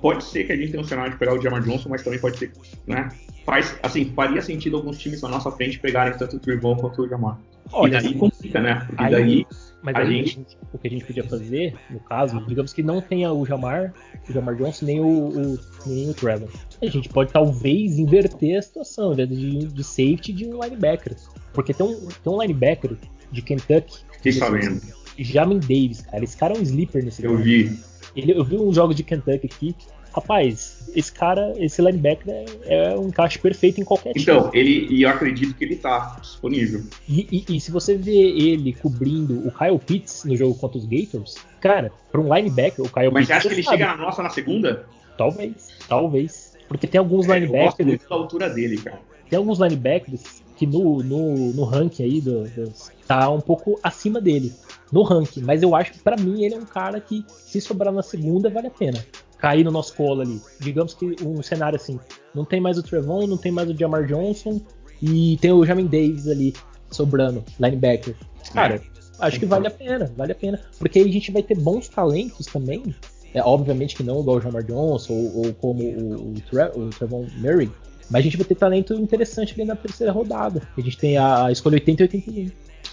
[0.00, 2.18] Pode ser que a gente tenha um cenário de pegar o Jamar Johnson, mas também
[2.18, 2.52] pode ser,
[2.86, 3.08] né?
[3.44, 7.08] Faz, assim, faria sentido alguns times na nossa frente pegarem tanto o Trivon quanto o
[7.08, 7.38] Jamar.
[7.72, 8.84] Olha, e daí complica, né?
[8.86, 9.46] Porque aí, daí
[9.86, 10.58] mas a aí, gente...
[10.72, 13.94] o que a gente podia fazer, no caso, digamos que não tenha o Jamar,
[14.28, 16.48] o Jamar Johnson, nem o, o nem o Trevor.
[16.82, 21.14] A gente pode talvez inverter a situação, de, de safety de um linebacker.
[21.52, 22.96] Porque tem um, tem um linebacker
[23.30, 23.98] de Kentucky.
[24.20, 24.80] Que sabendo.
[25.16, 26.24] Jamin Davis, cara.
[26.24, 27.78] Esse cara é um sleeper nesse Eu vi.
[28.16, 29.76] Ele, eu vi uns jogos de Kentucky aqui
[30.16, 32.26] rapaz, esse cara, esse linebacker
[32.64, 34.22] é, é um encaixe perfeito em qualquer time.
[34.22, 36.84] Então, ele, e eu acredito que ele tá disponível.
[37.06, 40.86] E, e, e, se você vê ele cobrindo o Kyle Pitts no jogo contra os
[40.86, 43.12] Gators, cara, para um linebacker, o Kyle Mas Pitts.
[43.12, 43.76] Mas você acha que ele sabe.
[43.76, 44.86] chega na nossa na segunda?
[45.18, 46.56] Talvez, talvez.
[46.66, 47.60] Porque tem alguns é, linebackers.
[47.60, 49.00] Eu gosto muito da altura dele, cara.
[49.28, 52.72] Tem alguns linebackers que no, no, no ranking aí do, do,
[53.06, 54.52] tá um pouco acima dele.
[54.90, 55.42] No ranking.
[55.42, 58.48] Mas eu acho que para mim ele é um cara que, se sobrar na segunda,
[58.48, 59.04] vale a pena
[59.38, 60.40] cair no nosso colo ali.
[60.60, 61.98] Digamos que um cenário assim,
[62.34, 64.60] não tem mais o Trevon, não tem mais o Jamar Johnson
[65.00, 66.54] e tem o Jamin Davis ali
[66.90, 68.14] sobrando, linebacker.
[68.52, 68.80] Cara,
[69.18, 71.88] acho que vale a pena, vale a pena, porque aí a gente vai ter bons
[71.88, 72.94] talentos também.
[73.34, 76.34] É, obviamente que não igual o Jamar Johnson ou, ou como o, o,
[76.76, 77.70] o Trevon Murray,
[78.10, 80.62] mas a gente vai ter talento interessante ali na terceira rodada.
[80.76, 82.50] A gente tem a escolha 80 e 81.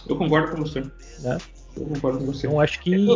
[0.09, 0.81] Eu concordo com você.
[1.21, 1.37] Né?
[1.77, 2.47] Eu concordo com você.
[2.47, 3.07] Então acho que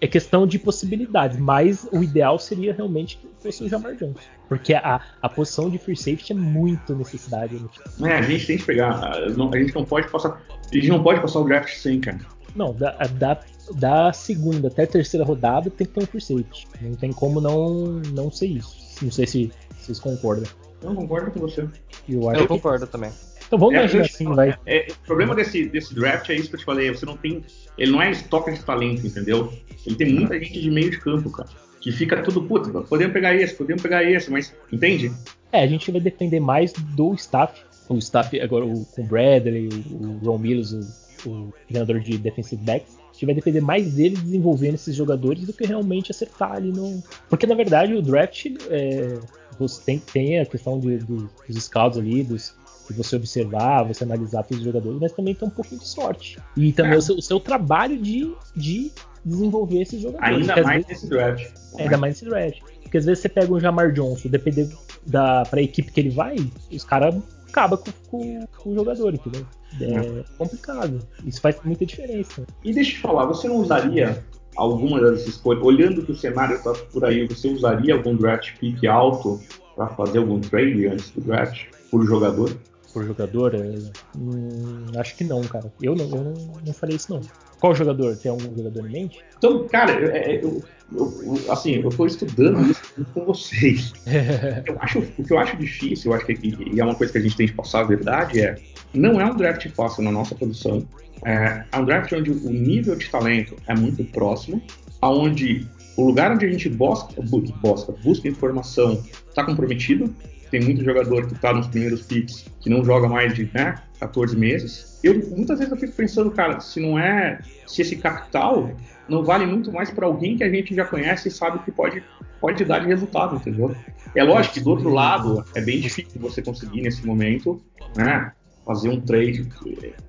[0.00, 4.16] é questão de possibilidades, mas o ideal seria realmente que fosse o Jamar Jones.
[4.48, 7.56] Porque a, a posição de free safety é muito necessidade.
[7.98, 8.12] Né?
[8.12, 9.12] É, a gente tem que pegar.
[9.12, 9.28] A
[9.58, 10.40] gente não pode passar.
[10.50, 12.20] A gente não pode passar o draft sem, cara.
[12.54, 13.40] Não, da, da,
[13.74, 16.66] da segunda até a terceira rodada tem que ter um free safety.
[16.80, 18.76] Não tem como não, não ser isso.
[19.02, 20.44] Não sei se vocês concordam.
[20.82, 21.68] Eu concordo com você.
[22.08, 23.10] Eu, Eu concordo também.
[23.46, 24.58] Então vamos é, imaginar assim, vai.
[24.66, 26.90] É, o problema desse, desse draft é isso que eu te falei.
[26.90, 27.42] Você não tem.
[27.78, 29.52] Ele não é estoque de talento, entendeu?
[29.86, 31.48] Ele tem muita gente de meio de campo, cara.
[31.80, 35.12] Que fica tudo, puta, podemos pegar esse, podemos pegar esse, mas entende?
[35.52, 37.62] É, a gente vai depender mais do staff.
[37.88, 40.76] O staff, agora o, com o Bradley, o, o Ron Mills,
[41.24, 42.98] o, o treinador de defensive backs.
[42.98, 47.02] A gente vai depender mais dele desenvolvendo esses jogadores do que realmente acertar ali no.
[47.28, 49.18] Porque na verdade o draft é,
[49.58, 52.54] você tem, tem a questão de, de, dos scouts ali, dos,
[52.92, 56.38] de você observar, você analisar todos os jogadores, mas também tem um pouquinho de sorte.
[56.56, 56.96] E também é.
[56.96, 58.90] o, seu, o, seu, trabalho de, de
[59.24, 60.48] desenvolver esses jogadores.
[60.48, 61.46] Ainda mais vezes, nesse draft.
[61.78, 62.60] Ainda mais nesse draft.
[62.82, 64.76] Porque às vezes você pega um Jamar Johnson, dependendo
[65.06, 66.36] da pra equipe que ele vai,
[66.72, 67.14] os caras
[67.48, 69.46] acaba com, com, com o jogador, entendeu?
[69.80, 70.98] É complicado.
[71.24, 72.46] Isso faz muita diferença.
[72.64, 74.24] E deixa eu te falar, você não usaria
[74.56, 78.84] alguma das escolhas, olhando que o cenário está por aí, você usaria algum draft pick
[78.86, 79.40] alto
[79.76, 82.56] para fazer algum trade antes do draft por jogador?
[82.92, 83.54] Por jogador?
[83.54, 83.74] É,
[84.16, 85.72] hum, acho que não, cara.
[85.80, 86.34] Eu não, eu não,
[86.64, 87.20] não falei isso não.
[87.60, 88.16] Qual jogador?
[88.16, 89.18] Tem algum jogador em mente?
[89.36, 90.62] Então, cara, eu, é, eu,
[90.92, 93.92] eu, assim, eu estou estudando isso com vocês.
[94.66, 96.38] eu acho, o que eu acho difícil, eu acho que
[96.72, 98.56] e é uma coisa que a gente tem que passar a verdade, é
[98.94, 100.86] não é um draft fácil na nossa posição.
[101.24, 104.62] É, é um draft onde o nível de talento é muito próximo,
[105.02, 105.66] aonde
[105.96, 110.14] o lugar onde a gente busca, busca, busca informação está comprometido.
[110.50, 114.36] Tem muito jogador que está nos primeiros picks que não joga mais de né, 14
[114.36, 114.98] meses.
[115.02, 118.70] Eu muitas vezes eu fico pensando, cara, se não é, se esse capital
[119.08, 122.02] não vale muito mais para alguém que a gente já conhece e sabe que pode
[122.40, 123.74] pode dar de resultado, entendeu?
[124.14, 127.60] É lógico que do outro lado é bem difícil você conseguir nesse momento,
[127.96, 128.32] né?
[128.68, 129.48] fazer um trade.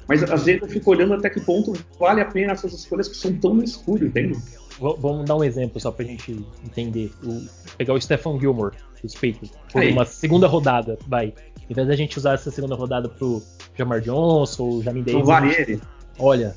[0.06, 3.16] Mas às vezes eu fico olhando até que ponto vale a pena essas escolhas que
[3.16, 4.38] são tão no escuro, entende?
[4.80, 7.11] Vamos dar um exemplo só pra gente entender.
[7.23, 7.45] O,
[7.77, 9.91] pegar o Stefan Gilmore, Patriots, por Aí.
[9.91, 11.34] uma segunda rodada, vai.
[11.69, 13.43] Em vez da gente usar essa segunda rodada pro
[13.77, 15.25] Jamar Johnson ou Jamin Davis.
[15.25, 15.82] Vale ele.
[16.17, 16.53] Olha,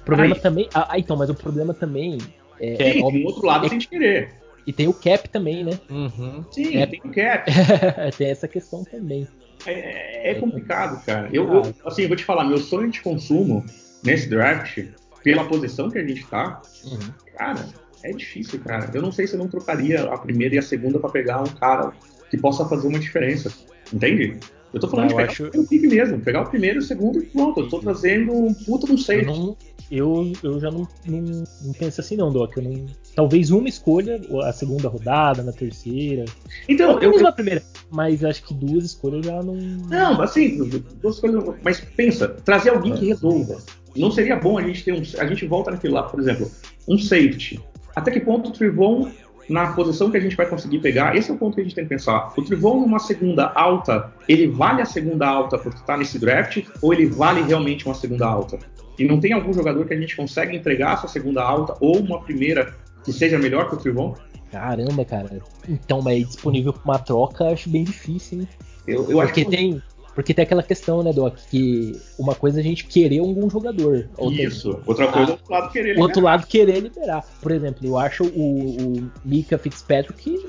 [0.00, 0.40] o problema Aí.
[0.40, 0.68] também.
[0.74, 2.18] Ah, ah, então, mas o problema também.
[2.60, 4.34] É, Sim, é, do outro lado é, sem querer.
[4.66, 5.78] E tem o cap também, né?
[5.88, 6.44] Uhum.
[6.50, 6.90] Sim, cap.
[6.90, 7.52] tem o cap.
[8.18, 9.26] tem essa questão também.
[9.64, 11.28] É, é complicado, cara.
[11.32, 13.64] Eu, eu, assim, eu vou te falar, meu sonho de consumo
[14.02, 14.86] nesse draft,
[15.22, 16.98] pela posição que a gente tá, uhum.
[17.36, 17.66] Cara,
[18.02, 18.90] é difícil, cara.
[18.92, 21.46] Eu não sei se eu não trocaria a primeira e a segunda para pegar um
[21.46, 21.92] cara
[22.30, 23.52] que possa fazer uma diferença.
[23.92, 24.38] Entende?
[24.72, 25.46] Eu tô falando ah, de pegar acho...
[25.46, 27.60] o pick mesmo, pegar o primeiro e o segundo e pronto.
[27.60, 29.26] Eu tô trazendo um puta no safety.
[29.26, 29.56] Eu, não,
[29.90, 32.56] eu, eu já não, não, não, penso assim não, Doc.
[32.56, 36.24] Eu não, talvez uma escolha, a segunda rodada, na terceira.
[36.68, 39.54] Então, eu, eu na primeira, mas acho que duas escolhas já não.
[39.54, 40.58] Não, assim,
[41.00, 41.54] duas escolhas.
[41.62, 43.58] Mas pensa, trazer alguém que resolva.
[43.96, 45.02] Não seria bom a gente ter um.
[45.18, 46.50] A gente volta naquele lá, por exemplo,
[46.88, 47.60] um safety.
[47.94, 49.10] Até que ponto o Trivon
[49.48, 51.74] na posição que a gente vai conseguir pegar, esse é o ponto que a gente
[51.74, 52.32] tem que pensar.
[52.36, 56.92] O Trivon numa segunda alta, ele vale a segunda alta porque está nesse draft, ou
[56.92, 58.58] ele vale realmente uma segunda alta?
[58.98, 62.20] E não tem algum jogador que a gente consegue entregar essa segunda alta ou uma
[62.22, 62.74] primeira
[63.04, 64.14] que seja melhor que o Trivon?
[64.50, 65.40] Caramba, cara.
[65.68, 68.48] Então, mas disponível para uma troca, acho bem difícil, hein?
[68.86, 69.82] Eu, eu porque tem,
[70.16, 74.08] porque tem aquela questão, né, Doc, que uma coisa é a gente querer algum jogador.
[74.32, 74.80] Isso.
[74.86, 76.02] Outra coisa é outro lado querer liberar.
[76.02, 77.24] Outro lado querer liberar.
[77.42, 80.40] Por exemplo, eu acho o, o Mika Fitzpatrick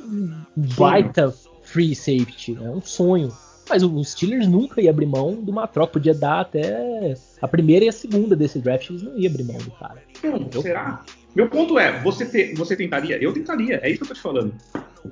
[0.55, 2.57] baita free safety.
[2.63, 3.27] É um sonho.
[3.69, 5.91] Mas os Steelers nunca ia abrir mão de uma troca.
[5.91, 9.57] Podia dar até a primeira e a segunda desse draft, eles não iam abrir mão
[9.57, 10.01] do cara.
[10.23, 11.03] Não, será?
[11.35, 13.21] Meu ponto é, você, te, você tentaria?
[13.21, 14.53] Eu tentaria, é isso que eu tô te falando.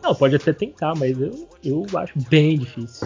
[0.02, 3.06] Não, pode até tentar, mas eu, eu acho bem difícil.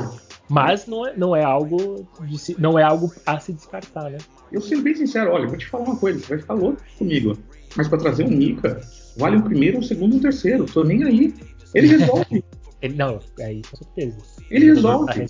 [0.49, 4.17] Mas não é, não é algo de, não é algo a se descartar, né?
[4.51, 7.37] Eu sendo bem sincero, olha, vou te falar uma coisa, você vai ficar louco comigo.
[7.77, 8.81] Mas para trazer um Mika,
[9.15, 10.65] vale o primeiro, o segundo o terceiro.
[10.65, 11.33] Tô nem aí.
[11.75, 12.43] Ele resolve.
[12.81, 14.17] Ele, não, aí com certeza.
[14.49, 15.29] Ele resolve.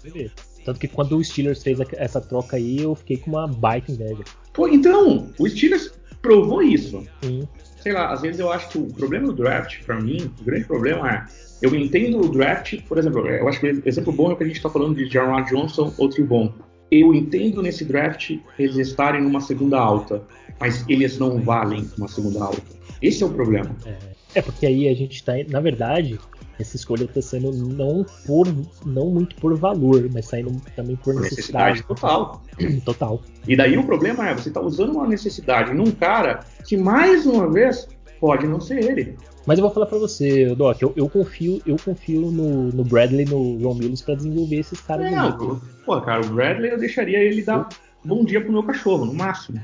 [0.64, 4.24] Tanto que quando o Steelers fez essa troca aí, eu fiquei com uma baita inveja.
[4.54, 5.92] Pô, então, o Steelers
[6.22, 7.04] provou isso.
[7.24, 7.48] Sim.
[7.82, 10.66] Sei lá, às vezes eu acho que o problema do draft, para mim, o grande
[10.66, 11.26] problema é
[11.62, 14.44] eu entendo o draft, por exemplo, eu acho que o exemplo bom é o que
[14.44, 16.54] a gente está falando de Jaron Johnson ou Tribon.
[16.90, 20.24] Eu entendo nesse draft eles estarem numa segunda alta,
[20.60, 22.62] mas eles não valem uma segunda alta.
[23.02, 23.76] Esse é o problema.
[23.86, 26.18] É, é porque aí a gente está, na verdade,
[26.60, 28.46] essa escolha está sendo não por
[28.86, 31.80] não muito por valor, mas saindo também por necessidade.
[31.80, 32.44] necessidade total.
[32.86, 33.22] total.
[33.48, 37.50] E daí o problema é você está usando uma necessidade num cara que mais uma
[37.50, 37.88] vez
[38.20, 39.18] pode não ser ele.
[39.46, 43.26] Mas eu vou falar para você, Doc, eu, eu, confio, eu confio no, no Bradley
[43.26, 45.12] no Ron Willis para desenvolver esses caras.
[45.12, 47.68] Não, pô, cara, o Bradley eu deixaria ele dar
[48.04, 49.60] bom dia pro meu cachorro, no máximo.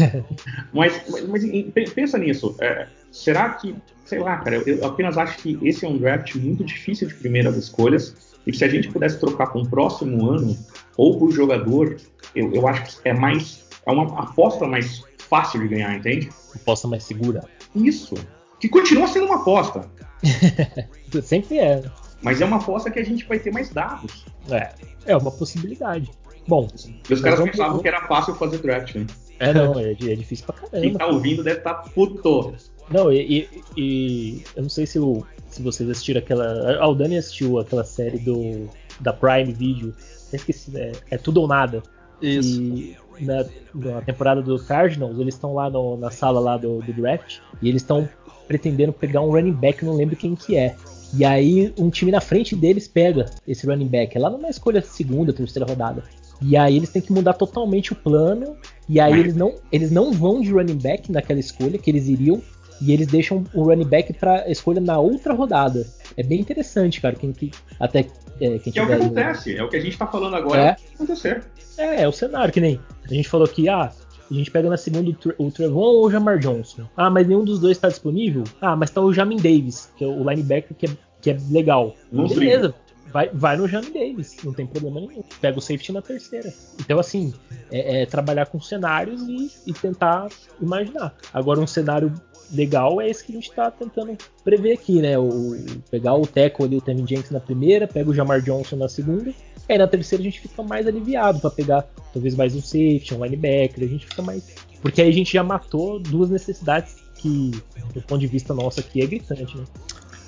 [0.72, 2.56] mas, mas, mas, pensa nisso.
[2.60, 3.74] É, será que,
[4.10, 7.56] sei lá, cara, eu apenas acho que esse é um draft muito difícil de primeiras
[7.56, 8.14] escolhas.
[8.46, 10.56] E que se a gente pudesse trocar para um próximo ano,
[10.96, 11.96] ou por jogador,
[12.34, 13.64] eu, eu acho que é mais.
[13.86, 16.30] É uma aposta mais fácil de ganhar, entende?
[16.54, 17.44] Aposta mais segura.
[17.74, 18.14] Isso
[18.58, 19.88] que continua sendo uma aposta.
[21.22, 21.82] Sempre é.
[22.22, 24.24] Mas é uma aposta que a gente vai ter mais dados.
[24.50, 24.72] É,
[25.06, 26.10] é uma possibilidade.
[26.48, 26.68] Bom.
[27.08, 29.06] E os caras pensavam que era fácil fazer draft, né?
[29.38, 30.80] É, não, é, é difícil pra caramba.
[30.80, 32.54] Quem tá ouvindo deve estar tá puto.
[32.90, 36.78] Não, e, e, e, eu não sei se, o, se vocês assistiram aquela.
[36.80, 38.68] Ah, o Dani assistiu aquela série do
[39.00, 39.94] da Prime Video.
[40.32, 41.82] Eu esqueci, é, é Tudo ou Nada.
[42.20, 42.60] Isso.
[42.60, 46.92] E na, na temporada do Cardinals, eles estão lá no, na sala lá do, do
[46.92, 48.08] draft e eles estão
[48.46, 50.74] pretendendo pegar um running back, não lembro quem que é.
[51.14, 54.80] E aí um time na frente deles pega esse running back, é lá numa escolha
[54.80, 56.02] segunda, terceira rodada.
[56.42, 58.56] E aí eles têm que mudar totalmente o plano.
[58.88, 62.40] E aí eles não, eles não vão de running back naquela escolha que eles iriam.
[62.80, 65.86] E eles deixam o running back para escolha na outra rodada.
[66.16, 67.14] É bem interessante, cara.
[67.14, 68.06] Quem, que, até
[68.40, 70.60] é, quem que é o que acontece, é o que a gente tá falando agora,
[70.60, 71.44] é, acontecer.
[71.76, 73.92] É, é o cenário, que nem a gente falou que, ah,
[74.30, 76.86] a gente pega na segunda o Trevon ou o Jamar Johnson.
[76.96, 78.44] Ah, mas nenhum dos dois está disponível?
[78.60, 81.96] Ah, mas tá o Jamin Davis, que é o linebacker que é, que é legal.
[82.12, 82.74] Não Beleza,
[83.12, 85.24] vai, vai no Jamin Davis, não tem problema nenhum.
[85.40, 86.52] Pega o safety na terceira.
[86.78, 87.34] Então, assim,
[87.72, 90.28] é, é trabalhar com cenários e, e, tentar
[90.60, 91.12] imaginar.
[91.34, 92.12] Agora, um cenário
[92.52, 95.18] legal é esse que a gente está tentando prever aqui, né?
[95.18, 95.56] O,
[95.90, 99.32] pegar o Teco ali, o Tevin Jenks na primeira, pega o Jamar Johnson na segunda.
[99.68, 101.82] Aí na terceira a gente fica mais aliviado para pegar
[102.12, 104.54] talvez mais um safety, um linebacker, a gente fica mais.
[104.82, 107.50] Porque aí a gente já matou duas necessidades que,
[107.94, 109.64] do ponto de vista nosso aqui, é gritante, né?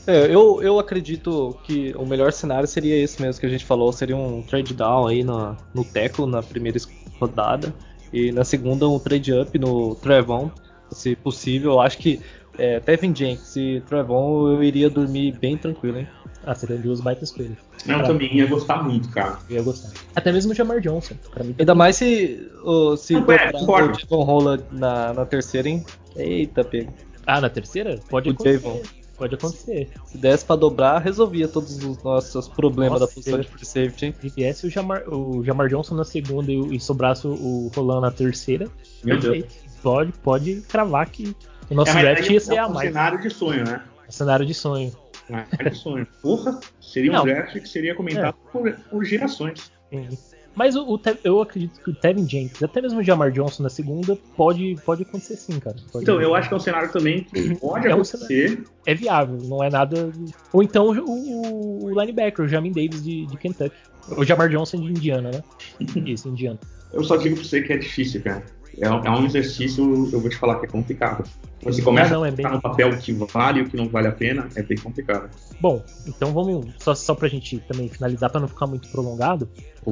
[0.07, 3.93] É, eu, eu acredito que o melhor cenário seria esse mesmo que a gente falou,
[3.93, 6.79] seria um trade down aí no, no Teco na primeira
[7.21, 7.73] rodada
[8.13, 10.51] e na segunda um trade up no Trevon,
[10.93, 11.73] se possível.
[11.73, 12.21] Eu acho que
[12.59, 16.09] é, Tevin Jenks e Trevon eu iria dormir bem tranquilo, hein?
[16.45, 17.57] Ah, seriam duas baitas coisas.
[17.87, 19.39] Eu também ia gostar muito, cara.
[19.49, 19.93] Eu ia gostar.
[20.15, 21.15] Até mesmo o Jamar Johnson.
[21.43, 25.85] Mim, Ainda mais se, o, se Não, é, o Javon Rola na, na terceira, hein?
[26.17, 26.93] Eita, pego.
[27.27, 27.99] Ah, na terceira?
[28.09, 28.61] Pode o acontecer.
[28.61, 28.83] Javon.
[29.23, 29.89] Pode acontecer.
[30.05, 34.07] Se desse pra dobrar, resolvia todos os nossos problemas Nossa, da posição de free safety,
[34.07, 34.15] hein?
[34.21, 38.11] Se viesse o Jamar, o Jamar Johnson na segunda e, e sobrasse o Roland na
[38.11, 38.69] terceira,
[39.05, 39.47] Meu perfeito.
[39.47, 39.77] Deus.
[39.81, 41.37] Pode, pode cravar que
[41.71, 42.89] o nosso é, draft ia ser é a mais.
[42.89, 43.85] cenário de sonho, né?
[44.09, 44.93] É cenário de sonho.
[45.31, 46.05] É de sonho.
[46.21, 47.23] Porra, seria Não.
[47.23, 48.51] um draft que seria comentado é.
[48.51, 49.71] por, por, gerações.
[49.89, 50.09] Sim.
[50.55, 53.69] Mas o, o, eu acredito que o Tevin Jenkins, até mesmo o Jamar Johnson na
[53.69, 55.77] segunda, pode, pode acontecer sim, cara.
[55.91, 58.59] Pode então, eu acho que é um cenário também que pode é acontecer.
[58.59, 60.13] Um é viável, não é nada.
[60.53, 63.77] Ou então o, o linebacker, o Jamin Davis de, de Kentucky.
[64.17, 65.43] O Jamar Johnson de Indiana, né?
[66.05, 66.59] Isso, Indiana.
[66.93, 68.45] Eu só digo pra você que é difícil, cara.
[68.79, 71.29] É, é um exercício, eu vou te falar que é complicado.
[71.63, 72.51] Você começa não, não, é a bem...
[72.51, 75.31] no papel que vale e o que não vale a pena, é bem complicado.
[75.61, 79.49] Bom, então vamos, só, só pra gente também finalizar, para não ficar muito prolongado.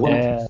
[0.09, 0.47] É...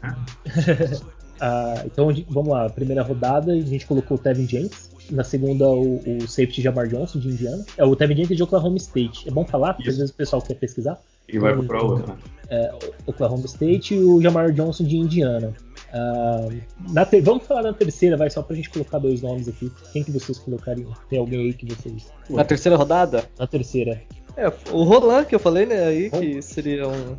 [0.97, 4.91] uh, então vamos lá, primeira rodada, a gente colocou o Tevin James.
[5.11, 7.65] Na segunda, o, o safety Jamar Johnson, de Indiana.
[7.77, 9.29] É o Tevin James de Oklahoma State.
[9.29, 9.97] É bom falar, porque Isso.
[9.97, 10.99] às vezes o pessoal quer pesquisar.
[11.29, 12.17] E vai pra outra.
[12.49, 12.73] É,
[13.07, 15.53] Oklahoma State e o Jamar Johnson de Indiana.
[15.93, 17.21] Uh, ter...
[17.21, 19.71] Vamos falar da terceira, vai, só pra gente colocar dois nomes aqui.
[19.93, 20.93] Quem que vocês colocariam?
[21.09, 22.13] Tem alguém aí que vocês.
[22.29, 23.29] Na terceira rodada?
[23.39, 24.01] Na terceira.
[24.37, 27.17] É, o Roland que eu falei, né, aí, que seria um,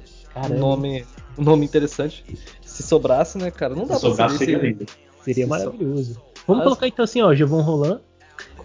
[0.57, 1.05] nome,
[1.37, 2.23] um nome interessante.
[2.61, 3.75] Se sobrasse, né, cara?
[3.75, 4.37] Não dá Se pra saber.
[4.37, 4.77] Seria,
[5.21, 6.21] seria maravilhoso.
[6.47, 7.99] Vamos colocar então assim, ó, Javon Roland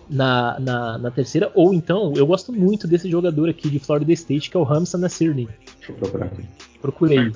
[0.08, 4.50] na, na, na, terceira, ou então, eu gosto muito desse jogador aqui de Florida State,
[4.50, 5.48] que é o Hamza Nasirni.
[5.78, 6.44] Deixa eu procurar aqui.
[6.80, 7.32] Procurei.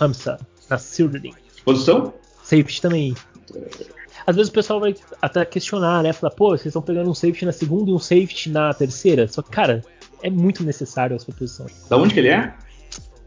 [0.00, 0.38] Hamza
[0.68, 1.32] Nasirni.
[1.64, 2.12] Posição?
[2.42, 3.14] Safety também.
[4.26, 6.12] Às vezes o pessoal vai até questionar, né?
[6.12, 9.26] Falar, pô, vocês estão pegando um safety na segunda e um safety na terceira.
[9.26, 9.82] Só que, cara,
[10.22, 11.66] é muito necessário a sua posição.
[11.88, 12.54] Da onde que ele é?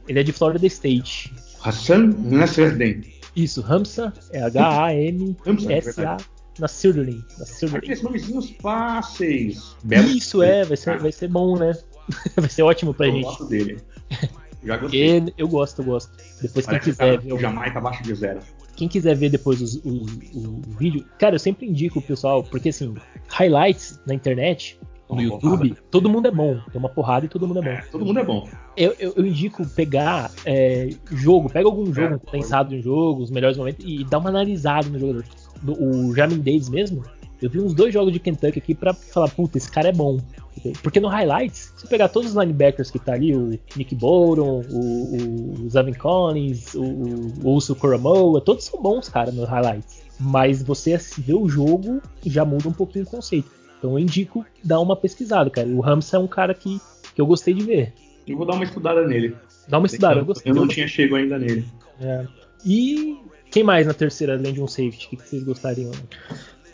[0.07, 1.33] Ele é de Florida State.
[1.63, 3.01] Hassan Nasruddin.
[3.35, 6.17] Isso, Hamza é H-A-M-S-A
[6.59, 7.23] Nasruddin.
[7.39, 7.91] Nasruddin.
[7.91, 9.75] Esses nomezinhos fáceis.
[10.15, 11.75] Isso é, vai ser, vai ser bom, né?
[12.35, 13.23] vai ser ótimo pra eu gente.
[13.23, 13.79] Gosto dele.
[14.63, 15.33] Já gostei.
[15.37, 16.11] eu gosto, eu gosto.
[16.41, 17.33] Depois quem quiser ver.
[17.33, 18.39] O Jamaica abaixo de zero.
[18.75, 20.05] Quem quiser ver depois os, o,
[20.35, 22.95] o vídeo, cara, eu sempre indico o pessoal, porque assim,
[23.27, 24.79] highlights na internet,
[25.15, 25.87] no YouTube, porrada.
[25.91, 26.59] todo mundo é bom.
[26.71, 27.69] Tem uma porrada e todo mundo é bom.
[27.69, 28.47] É, todo mundo é bom.
[28.77, 33.29] Eu, eu, eu indico pegar é, jogo, pega algum jogo é, pensado em jogo, os
[33.29, 35.25] melhores momentos, e dá uma analisada no jogador.
[35.67, 37.03] O Jamin Davis mesmo,
[37.41, 40.17] eu vi uns dois jogos de Kentucky aqui pra falar, puta, esse cara é bom.
[40.83, 45.63] Porque no highlights, se pegar todos os linebackers que tá ali, o Nick Bolton, o,
[45.65, 50.01] o Zavin Collins, o, o Uso Koromoa, todos são bons, cara, no highlights.
[50.19, 53.49] Mas você vê o jogo já muda um pouquinho o conceito.
[53.79, 55.67] Então eu indico dar uma pesquisada, cara.
[55.67, 56.79] O Rams é um cara que,
[57.15, 57.93] que eu gostei de ver.
[58.27, 59.35] Eu vou dar uma estudada nele.
[59.67, 60.51] Dá uma estudada, eu gostei.
[60.51, 61.65] Eu não tinha chego ainda nele.
[61.99, 62.27] É.
[62.63, 63.17] E
[63.49, 65.07] quem mais na terceira, além de um safety?
[65.07, 65.91] O que vocês gostariam?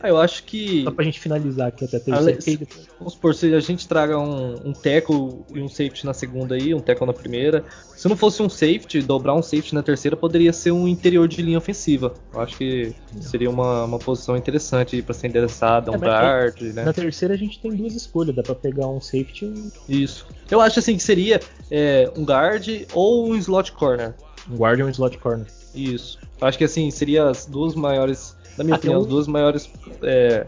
[0.01, 0.83] Ah, eu acho que.
[0.83, 2.39] Só pra gente finalizar aqui até terceira.
[2.45, 2.67] Ale...
[2.99, 6.73] Vamos supor, se a gente traga um, um teco e um safety na segunda aí,
[6.73, 7.63] um teco na primeira.
[7.95, 11.41] Se não fosse um safety, dobrar um safety na terceira poderia ser um interior de
[11.41, 12.13] linha ofensiva.
[12.31, 16.83] Eu acho que seria uma, uma posição interessante para ser endereçada, um é, guard, né?
[16.83, 19.71] Na terceira a gente tem duas escolhas, dá pra pegar um safety e um.
[19.89, 20.27] Isso.
[20.49, 21.39] Eu acho assim que seria
[21.71, 24.13] é, um guard ou um slot corner.
[24.49, 25.47] Um guard ou um slot corner.
[25.73, 26.19] Isso.
[26.39, 30.47] Eu acho que assim, seria as duas maiores na minha opinião, as duas maiores é,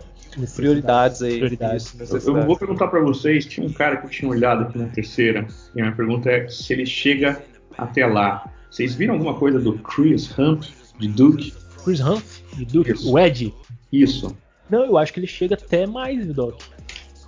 [0.56, 1.38] Prioridades aí.
[1.38, 1.96] Prioridades.
[2.12, 4.88] Eu, eu vou perguntar para vocês, tinha um cara que eu tinha olhado aqui na
[4.88, 7.42] terceira, e a minha pergunta é se ele chega
[7.78, 8.52] até lá.
[8.70, 10.68] Vocês viram alguma coisa do Chris Hunt,
[11.00, 11.54] de Duke?
[11.84, 12.24] Chris Hunt,
[12.56, 12.92] de Duke?
[12.92, 13.12] Isso.
[13.12, 13.54] O Ed?
[13.92, 14.36] Isso.
[14.70, 16.62] Não, eu acho que ele chega até mais, Doc.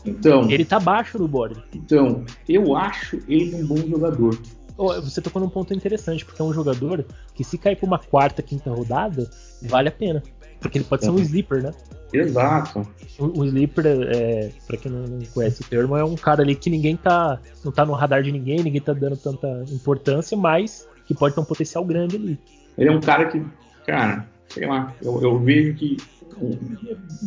[0.06, 1.62] Então, Ele tá baixo no board.
[1.76, 4.40] então, eu acho ele um bom jogador.
[4.78, 7.06] Ó, Você tocou num ponto interessante, porque é um jogador
[7.36, 9.30] que se cair pra uma quarta, quinta rodada,
[9.62, 10.24] vale a pena.
[10.62, 11.74] Porque ele pode ser um sleeper, né?
[12.14, 12.88] Exato.
[13.18, 16.70] O, o sleeper, é, pra quem não, conhece o termo, é um cara ali que
[16.70, 17.40] ninguém tá.
[17.66, 21.42] não tá no radar de ninguém, ninguém tá dando tanta importância, mas que pode ter
[21.42, 22.40] um potencial grande ali.
[22.78, 23.44] Ele é um cara que,
[23.86, 25.98] cara, sei lá, eu, eu vejo que
[26.38, 26.52] o,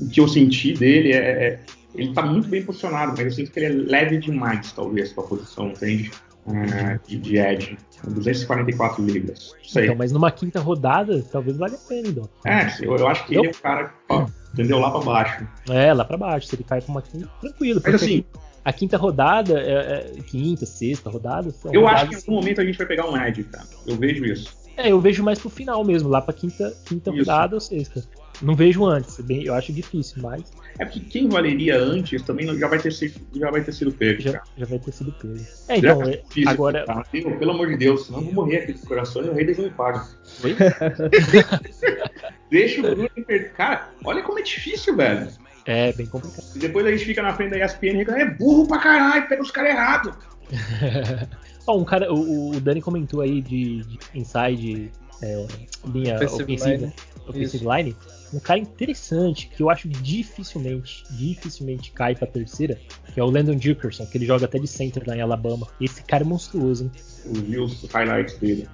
[0.03, 1.61] o que eu senti dele é, é-
[1.95, 5.25] Ele tá muito bem posicionado, mas eu sinto que ele é leve demais, talvez, pra
[5.25, 6.11] posição, entende?
[6.47, 7.79] É, de, Edge.
[8.07, 9.55] 244 libras.
[9.63, 9.85] Sei.
[9.85, 12.31] Então, mas numa quinta rodada, talvez valha a pena, Doc.
[12.45, 14.79] É, eu, eu acho que ele é um cara ó, entendeu?
[14.79, 15.49] Lá pra baixo.
[15.71, 16.47] É, lá pra baixo.
[16.47, 17.81] Se ele cai pra uma quinta, tranquilo.
[17.83, 18.25] Mas assim,
[18.63, 21.51] a quinta rodada, é, é- quinta, sexta rodada.
[21.51, 23.67] são eu acho que em algum momento a gente vai pegar um Edge, cara.
[23.87, 24.65] Eu vejo isso.
[24.77, 27.19] É, eu vejo mais pro final mesmo, lá pra quinta, quinta Isso.
[27.21, 28.03] rodada ou sexta.
[28.43, 30.43] Não vejo antes, bem, eu acho difícil, mas
[30.79, 34.21] É porque quem valeria antes também já vai ter sido, já vai ter sido pego,
[34.21, 35.35] já, já vai ter sido pego.
[35.69, 36.85] É, então, tá é, difícil, agora.
[37.13, 39.55] Meu, pelo amor de Deus, senão eu vou morrer aqui do coração e o rei
[39.55, 40.07] não me paga.
[42.51, 43.53] Deixa o Bruno perder.
[43.53, 45.29] Cara, olha como é difícil, velho.
[45.67, 46.45] É, bem complicado.
[46.55, 49.29] E depois a gente fica na frente da ESPN e reclama, é burro pra caralho,
[49.29, 50.15] pega os caras errados.
[51.67, 54.93] Ó, um cara, o, o Dani comentou aí de, de inside
[55.25, 55.47] é,
[55.87, 56.93] linha Offensive ofensiva, line.
[57.29, 57.97] offensive line.
[58.33, 62.79] Um cara interessante que eu acho dificilmente, dificilmente cai pra terceira,
[63.13, 65.67] que é o Landon Dickerson, que ele joga até de center lá em Alabama.
[65.81, 66.93] Esse cara é monstruoso, hein?
[67.27, 68.69] Eu vi os highlights dele.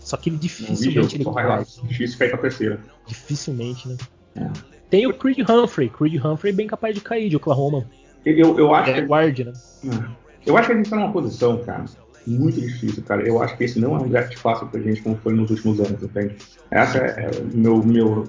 [0.00, 1.64] Só que ele vi dificilmente jogo, ele cai.
[1.84, 2.80] Difícil cair pra terceira.
[3.06, 3.96] Dificilmente, né?
[4.36, 4.50] É.
[4.90, 5.88] Tem o Creed Humphrey.
[5.88, 7.88] Creed Humphrey é bem capaz de cair de Oklahoma.
[8.24, 9.52] Eu, eu, eu acho É que, guard, né?
[10.44, 11.84] eu acho que a gente tá numa posição, cara,
[12.26, 13.26] muito difícil, cara.
[13.26, 15.80] Eu acho que esse não é um draft fácil pra gente como foi nos últimos
[15.80, 16.36] anos, entende?
[16.70, 18.24] Essa é, é o meu, meu,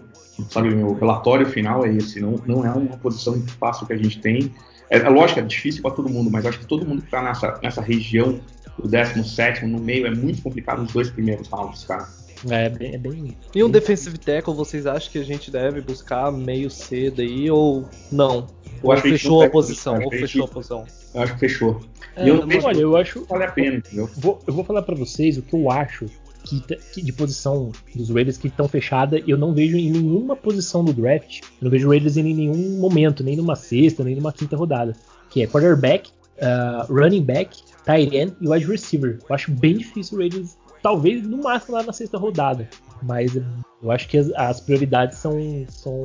[0.50, 2.20] sabe, meu relatório final é esse.
[2.20, 4.52] Não, não é uma posição fácil que a gente tem.
[4.90, 7.10] É, é lógico, é difícil pra todo mundo, mas eu acho que todo mundo que
[7.10, 8.40] tá nessa, nessa região
[8.80, 12.08] do 17 no meio é muito complicado os dois primeiros rounds, cara.
[12.50, 12.94] É bem.
[12.94, 17.22] É bem E um defensive tackle, vocês acham que a gente deve buscar meio cedo
[17.22, 18.48] aí ou não?
[18.84, 20.86] Ou fechou a posição, ou fechou a posição.
[21.18, 21.80] Eu acho que fechou.
[22.16, 23.26] É, E eu não olha, eu acho.
[23.26, 24.08] vale a pena, entendeu?
[24.18, 26.06] Vou- eu vou falar pra vocês o que eu acho
[26.44, 30.36] que, tá- que de posição dos Raiders que estão fechada, eu não vejo em nenhuma
[30.36, 31.42] posição do draft.
[31.42, 34.94] Eu não vejo Raiders em nenhum momento, nem numa sexta, nem numa quinta rodada.
[35.30, 36.12] Que é quarterback,
[36.42, 39.18] ah, running back, tight end e wide receiver.
[39.28, 42.70] Eu acho bem difícil o Raiders, talvez no máximo lá na sexta rodada.
[43.04, 45.34] Mas eu acho que as, as prioridades são,
[45.70, 46.04] são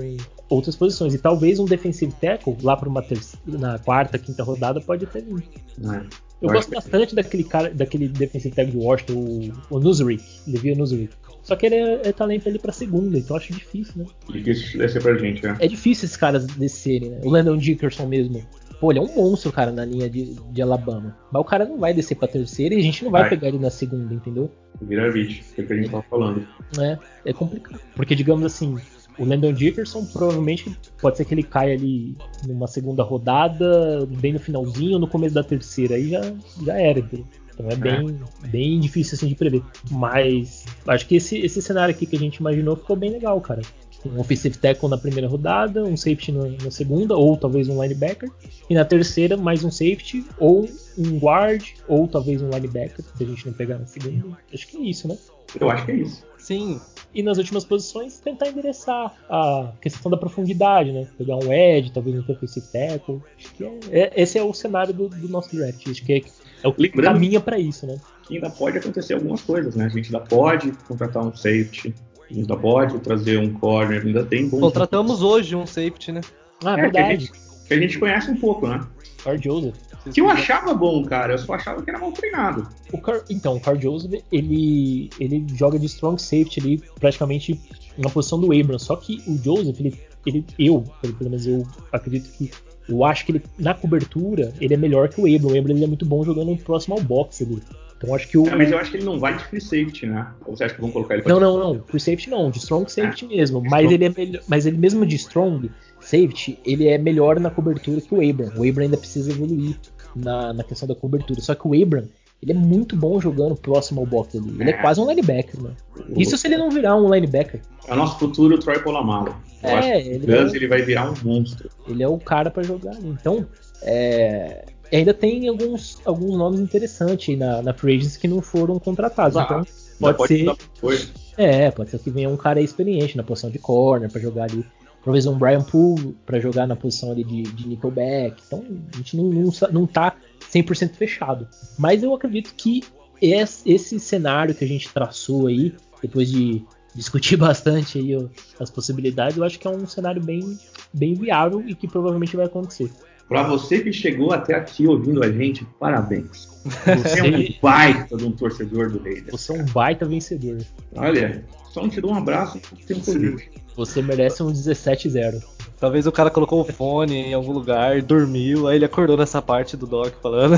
[0.52, 1.14] outras posições.
[1.14, 5.20] E talvez um defensive tackle lá para uma terceira, na quarta, quinta rodada pode até
[5.20, 5.44] vir.
[5.78, 6.06] né?
[6.40, 11.14] Eu gosto bastante daquele cara, daquele defensive tackle de Washington, o, o Nuzurick, Levi Nuzurick.
[11.42, 14.06] Só que ele é, é talento ali pra segunda, então acho difícil, né?
[14.30, 15.56] Difícil descer pra gente, né?
[15.60, 17.20] É difícil esses caras descerem, né?
[17.24, 18.44] O Landon Dickerson mesmo.
[18.80, 21.16] Pô, ele é um monstro, cara, na linha de, de Alabama.
[21.32, 23.30] Mas o cara não vai descer pra terceira e a gente não vai Vai.
[23.30, 24.50] pegar ele na segunda, entendeu?
[24.80, 26.44] Vira beat, que é o que a gente tava falando.
[26.80, 27.80] É, é complicado.
[27.94, 28.76] Porque, digamos assim,
[29.18, 34.38] o Landon Dickerson provavelmente pode ser que ele caia ali numa segunda rodada, bem no
[34.38, 36.20] finalzinho, no começo da terceira, aí já,
[36.64, 37.26] já era, entendeu?
[37.52, 39.62] Então é bem, bem difícil assim de prever.
[39.90, 43.62] Mas acho que esse, esse cenário aqui que a gente imaginou ficou bem legal, cara.
[44.04, 48.28] Um offensive tackle na primeira rodada, um safety na, na segunda, ou talvez um linebacker.
[48.68, 53.26] E na terceira, mais um safety, ou um guard, ou talvez um linebacker, se a
[53.26, 54.36] gente não pegar na segunda.
[54.52, 55.16] Acho que é isso, né?
[55.60, 56.24] Eu acho que é isso.
[56.38, 56.80] Sim,
[57.14, 61.06] E nas últimas posições, tentar endereçar a questão da profundidade, né?
[61.18, 63.20] Pegar um edge, talvez um defensive tackle.
[63.38, 65.86] Acho que é, é- esse é o cenário do, do nosso draft.
[65.88, 66.22] Acho que é,
[66.64, 67.96] é o que Lembrando- caminha pra isso, né?
[68.26, 69.84] Que ainda pode acontecer algumas coisas, né?
[69.84, 71.94] A gente ainda pode contratar um safety,
[72.36, 76.20] ainda pode trazer um corner, ainda tem bons contratamos hoje um safety, né?
[76.64, 77.20] Ah, É, que a, verdade.
[77.26, 77.32] gente,
[77.68, 78.80] que a gente conhece um pouco, né?
[79.22, 79.74] Carl Joseph.
[80.12, 82.66] Que eu achava bom, cara, eu só achava que era mal treinado.
[82.92, 87.60] O Car- então, o Carl Joseph, ele, ele joga de strong safety ali, praticamente
[87.96, 88.84] na posição do Abrams.
[88.84, 92.50] Só que o Joseph, ele, ele eu, pelo menos eu acredito que
[92.88, 95.44] eu acho que ele, na cobertura, ele é melhor que o Abrams.
[95.54, 97.62] O Abrams ele é muito bom jogando próximo ao box ali.
[98.02, 98.46] Então acho que o.
[98.46, 100.26] É, mas eu acho que ele não vai de free safety, né?
[100.44, 101.78] Ou você acha que vão colocar ele pra Não, não, não.
[101.78, 103.60] Por safety não, de strong safety mesmo.
[103.60, 103.94] Mas strong.
[103.94, 104.42] ele é melhor.
[104.48, 108.52] Mas ele mesmo de strong safety, ele é melhor na cobertura que o Abram.
[108.56, 109.78] O Abram ainda precisa evoluir
[110.16, 111.40] na, na questão da cobertura.
[111.40, 112.08] Só que o Abram,
[112.42, 114.50] ele é muito bom jogando próximo ao box ali.
[114.60, 115.70] Ele é, é quase um linebacker, né?
[116.16, 117.60] Isso se ele não virar um linebacker.
[117.86, 119.34] É o nosso futuro Troy Polamalu.
[119.62, 120.56] Eu é, acho que ele, Guns, é...
[120.56, 121.70] ele vai virar um monstro.
[121.86, 122.96] Ele é o cara para jogar.
[123.04, 123.46] Então,
[123.82, 124.64] é...
[124.96, 129.36] ainda tem alguns, alguns nomes interessantes na, na Free Agents que não foram contratados.
[129.36, 129.66] Ah, então,
[129.98, 130.44] pode,
[130.80, 131.12] pode ser.
[131.36, 134.64] É, pode ser que venha um cara experiente na posição de corner para jogar ali
[135.04, 138.42] talvez um Brian Poole para jogar na posição ali de, de nickelback.
[138.46, 140.16] Então a gente não, não, não tá
[140.52, 141.48] 100% fechado.
[141.78, 142.82] Mas eu acredito que
[143.20, 146.64] esse cenário que a gente traçou aí, depois de
[146.94, 148.28] discutir bastante aí
[148.58, 150.58] as possibilidades, eu acho que é um cenário bem,
[150.92, 152.90] bem viável e que provavelmente vai acontecer.
[153.32, 156.50] Para você que chegou até aqui ouvindo a gente, parabéns.
[156.66, 159.30] Você é um baita de um torcedor do Raiders.
[159.30, 160.58] Você é um baita vencedor.
[160.94, 163.50] Olha, só não te dou um abraço tempo livre.
[163.74, 165.42] Você merece um 17-0.
[165.80, 169.78] Talvez o cara colocou o fone em algum lugar, dormiu, aí ele acordou nessa parte
[169.78, 170.56] do Doc falando.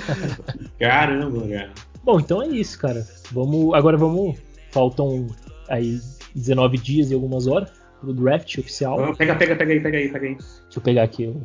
[0.80, 1.72] Caramba, cara.
[2.02, 3.06] Bom, então é isso, cara.
[3.30, 4.34] Vamos, agora vamos.
[4.70, 5.26] Faltam
[5.68, 6.00] aí
[6.34, 7.70] 19 dias e algumas horas
[8.00, 9.14] pro draft oficial.
[9.16, 10.34] pega, pega, pega aí, pega aí, pega aí.
[10.34, 11.24] Deixa eu pegar aqui.
[11.24, 11.42] Eu...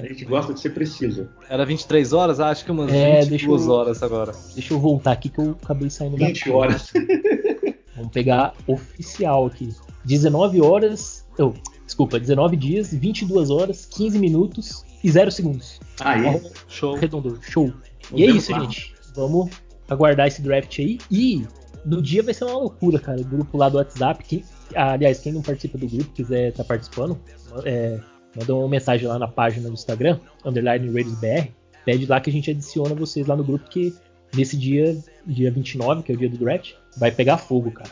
[0.00, 1.28] A gente gosta de ser preciso.
[1.48, 2.40] Era 23 horas?
[2.40, 3.70] Ah, acho que umas é, 22 eu...
[3.72, 4.32] horas agora.
[4.54, 6.92] Deixa eu voltar aqui que eu acabei saindo 20 da horas.
[7.96, 9.68] Vamos pegar oficial aqui.
[10.04, 11.26] 19 horas.
[11.38, 11.52] Oh,
[11.84, 15.80] desculpa, 19 dias, 22 horas, 15 minutos e 0 segundos.
[16.00, 16.96] Aí, show.
[16.96, 17.72] Redondo, show.
[18.14, 18.94] e é isso, gente.
[19.14, 19.50] Vamos
[19.88, 20.98] aguardar esse draft aí.
[21.10, 21.46] E
[21.84, 23.20] no dia vai ser uma loucura, cara.
[23.20, 24.24] O grupo lá do WhatsApp.
[24.24, 24.44] Quem,
[24.74, 27.18] aliás, quem não participa do grupo, quiser estar tá participando,
[27.64, 27.98] é,
[28.36, 31.48] manda uma mensagem lá na página do Instagram, underline BR.
[31.84, 33.94] Pede lá que a gente adiciona vocês lá no grupo, que
[34.34, 34.96] nesse dia,
[35.26, 37.90] dia 29, que é o dia do draft, vai pegar fogo, cara.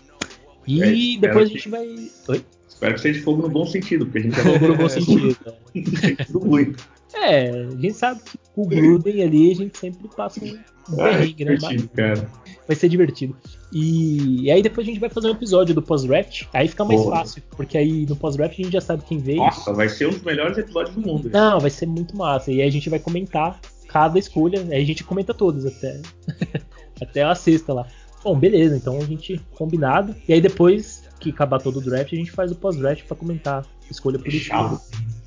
[0.66, 1.68] E é, depois a gente que...
[1.68, 1.86] vai.
[2.28, 2.44] Oi?
[2.68, 5.36] Espero que seja fogo no bom sentido, porque a gente é fogo no bom sentido.
[6.46, 6.88] Muito.
[7.14, 10.58] É, a gente sabe que com o Gruden ali a gente sempre passa um
[11.00, 11.58] ah, perrengue, né?
[11.94, 12.30] Cara.
[12.66, 13.36] Vai ser divertido.
[13.72, 17.02] E, e, aí depois a gente vai fazer um episódio do pós-draft, aí fica mais
[17.02, 17.10] Pô.
[17.10, 19.38] fácil, porque aí no pós-draft a gente já sabe quem veio.
[19.38, 21.30] Nossa, vai ser um dos melhores episódios do mundo.
[21.30, 22.50] Não, vai ser muito massa.
[22.52, 26.00] E aí a gente vai comentar cada escolha, aí a gente comenta todas até,
[27.00, 27.86] até a sexta lá.
[28.22, 30.14] Bom, beleza, então a gente combinado.
[30.28, 33.66] E aí depois que acabar todo o draft, a gente faz o pós-draft para comentar
[33.90, 34.78] escolha por escolha.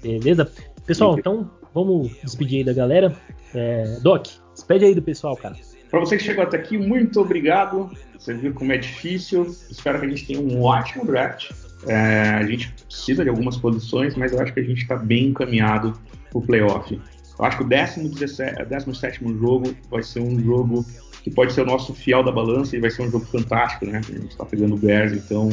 [0.01, 0.51] Beleza?
[0.85, 3.15] Pessoal, então vamos despedir aí da galera.
[3.53, 5.55] É, Doc, despede aí do pessoal, cara.
[5.89, 7.91] Para você que chegou até aqui, muito obrigado.
[8.17, 9.43] Você viu como é difícil.
[9.69, 11.51] Espero que a gente tenha um ótimo draft.
[11.87, 15.27] É, a gente precisa de algumas posições, mas eu acho que a gente está bem
[15.27, 15.93] encaminhado
[16.29, 16.99] para o playoff.
[17.37, 20.85] Eu acho que o 17 jogo vai ser um jogo
[21.23, 23.99] que pode ser o nosso fiel da balança e vai ser um jogo fantástico, né?
[23.99, 25.49] A gente está pegando o Bears, então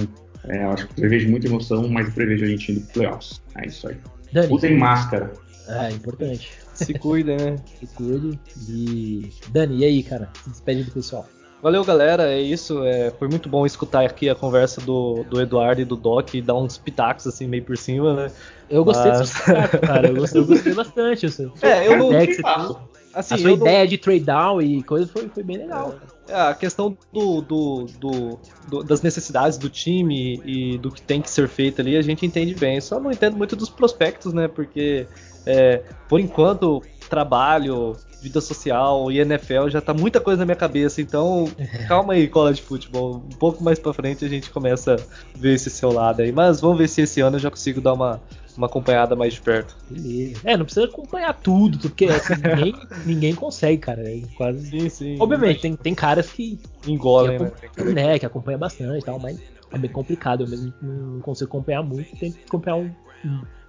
[0.49, 3.43] é, acho que prevejo muita emoção, mas prevejo a gente indo pro playoffs.
[3.57, 3.97] É isso aí.
[4.33, 5.33] Dani, Usem máscara.
[5.71, 6.51] É, importante.
[6.75, 7.57] Se cuida, né?
[7.79, 8.39] Se cuide.
[8.69, 9.31] E.
[9.49, 10.31] Dani, e aí, cara?
[10.43, 11.27] Se despede do pessoal.
[11.63, 12.31] Valeu, galera.
[12.31, 12.83] É isso.
[12.85, 16.41] É, foi muito bom escutar aqui a conversa do, do Eduardo e do Doc e
[16.41, 18.33] dar uns pitacos assim meio por cima, né?
[18.69, 19.21] Eu gostei Mas...
[19.21, 20.09] desse pitaco, cara.
[20.09, 21.27] Eu gostei, eu gostei bastante.
[21.27, 21.53] Assim.
[21.61, 22.11] É, eu não.
[23.13, 23.87] Assim, a sua ideia não...
[23.87, 25.97] de trade down e coisa foi, foi bem legal.
[26.29, 31.21] É, a questão do, do, do, do, das necessidades do time e do que tem
[31.21, 32.81] que ser feito ali, a gente entende bem.
[32.81, 34.47] Só não entendo muito dos prospectos, né?
[34.47, 35.09] Porque,
[35.47, 41.01] é, por enquanto, trabalho, vida social e NFL já tá muita coisa na minha cabeça.
[41.01, 41.51] Então,
[41.89, 43.17] calma aí, cola de futebol.
[43.17, 46.33] Um pouco mais pra frente a gente começa a ver esse seu lado aí.
[46.33, 48.21] Mas vamos ver se esse ano eu já consigo dar uma
[48.57, 49.77] uma acompanhada mais de perto.
[49.89, 50.41] Beleza.
[50.45, 52.75] É, não precisa acompanhar tudo, porque assim, ninguém,
[53.07, 54.03] ninguém consegue, cara.
[54.03, 54.69] É quase.
[54.69, 55.17] Sim, sim.
[55.19, 56.59] Obviamente, tem, tem caras que.
[56.87, 57.93] Engolem, que né?
[57.93, 58.19] né?
[58.19, 59.41] Que acompanha bastante e tal, mas
[59.73, 60.45] é bem complicado.
[60.45, 62.91] Eu mesmo não consigo acompanhar muito, tenho que acompanhar um,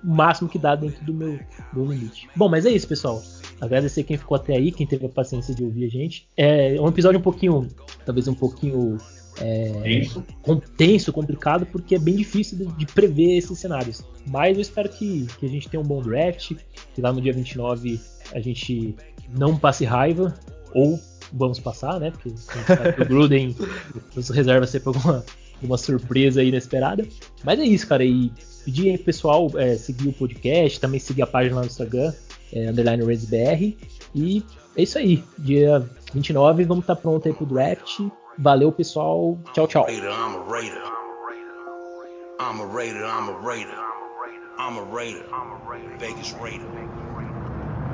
[0.04, 1.40] o máximo que dá dentro do meu,
[1.74, 2.28] do limite.
[2.36, 3.22] Bom, mas é isso, pessoal.
[3.60, 6.28] Agradecer quem ficou até aí, quem teve a paciência de ouvir a gente.
[6.36, 7.68] É um episódio um pouquinho,
[8.06, 8.98] talvez um pouquinho
[9.40, 10.24] é, tenso.
[10.76, 14.04] tenso, complicado, porque é bem difícil de, de, prever esses cenários.
[14.28, 16.54] Mas eu espero que, que a gente tenha um bom draft,
[16.94, 18.00] que lá no dia 29
[18.34, 18.96] a gente
[19.38, 20.34] não passe raiva,
[20.74, 21.00] ou
[21.32, 22.12] vamos passar, né?
[22.12, 23.56] Porque o Gruden
[24.16, 25.24] nos reserva sempre alguma,
[25.56, 27.08] alguma surpresa inesperada.
[27.44, 28.04] Mas é isso, cara.
[28.04, 28.32] E
[28.64, 32.14] pedir aí pro pessoal é, seguir o podcast, também seguir a página lá no Instagram,
[32.54, 33.78] é, underline BR.
[34.16, 34.44] E
[34.76, 35.24] é isso aí.
[35.38, 38.00] Dia 29 vamos estar tá pronto aí pro draft.
[38.38, 39.38] Valeu, pessoal.
[39.54, 39.86] Tchau, tchau.
[42.42, 43.06] I'm a raider.
[43.06, 43.76] I'm a raider.
[44.58, 44.86] I'm a
[45.70, 45.98] raider.
[46.00, 47.11] Vegas raider.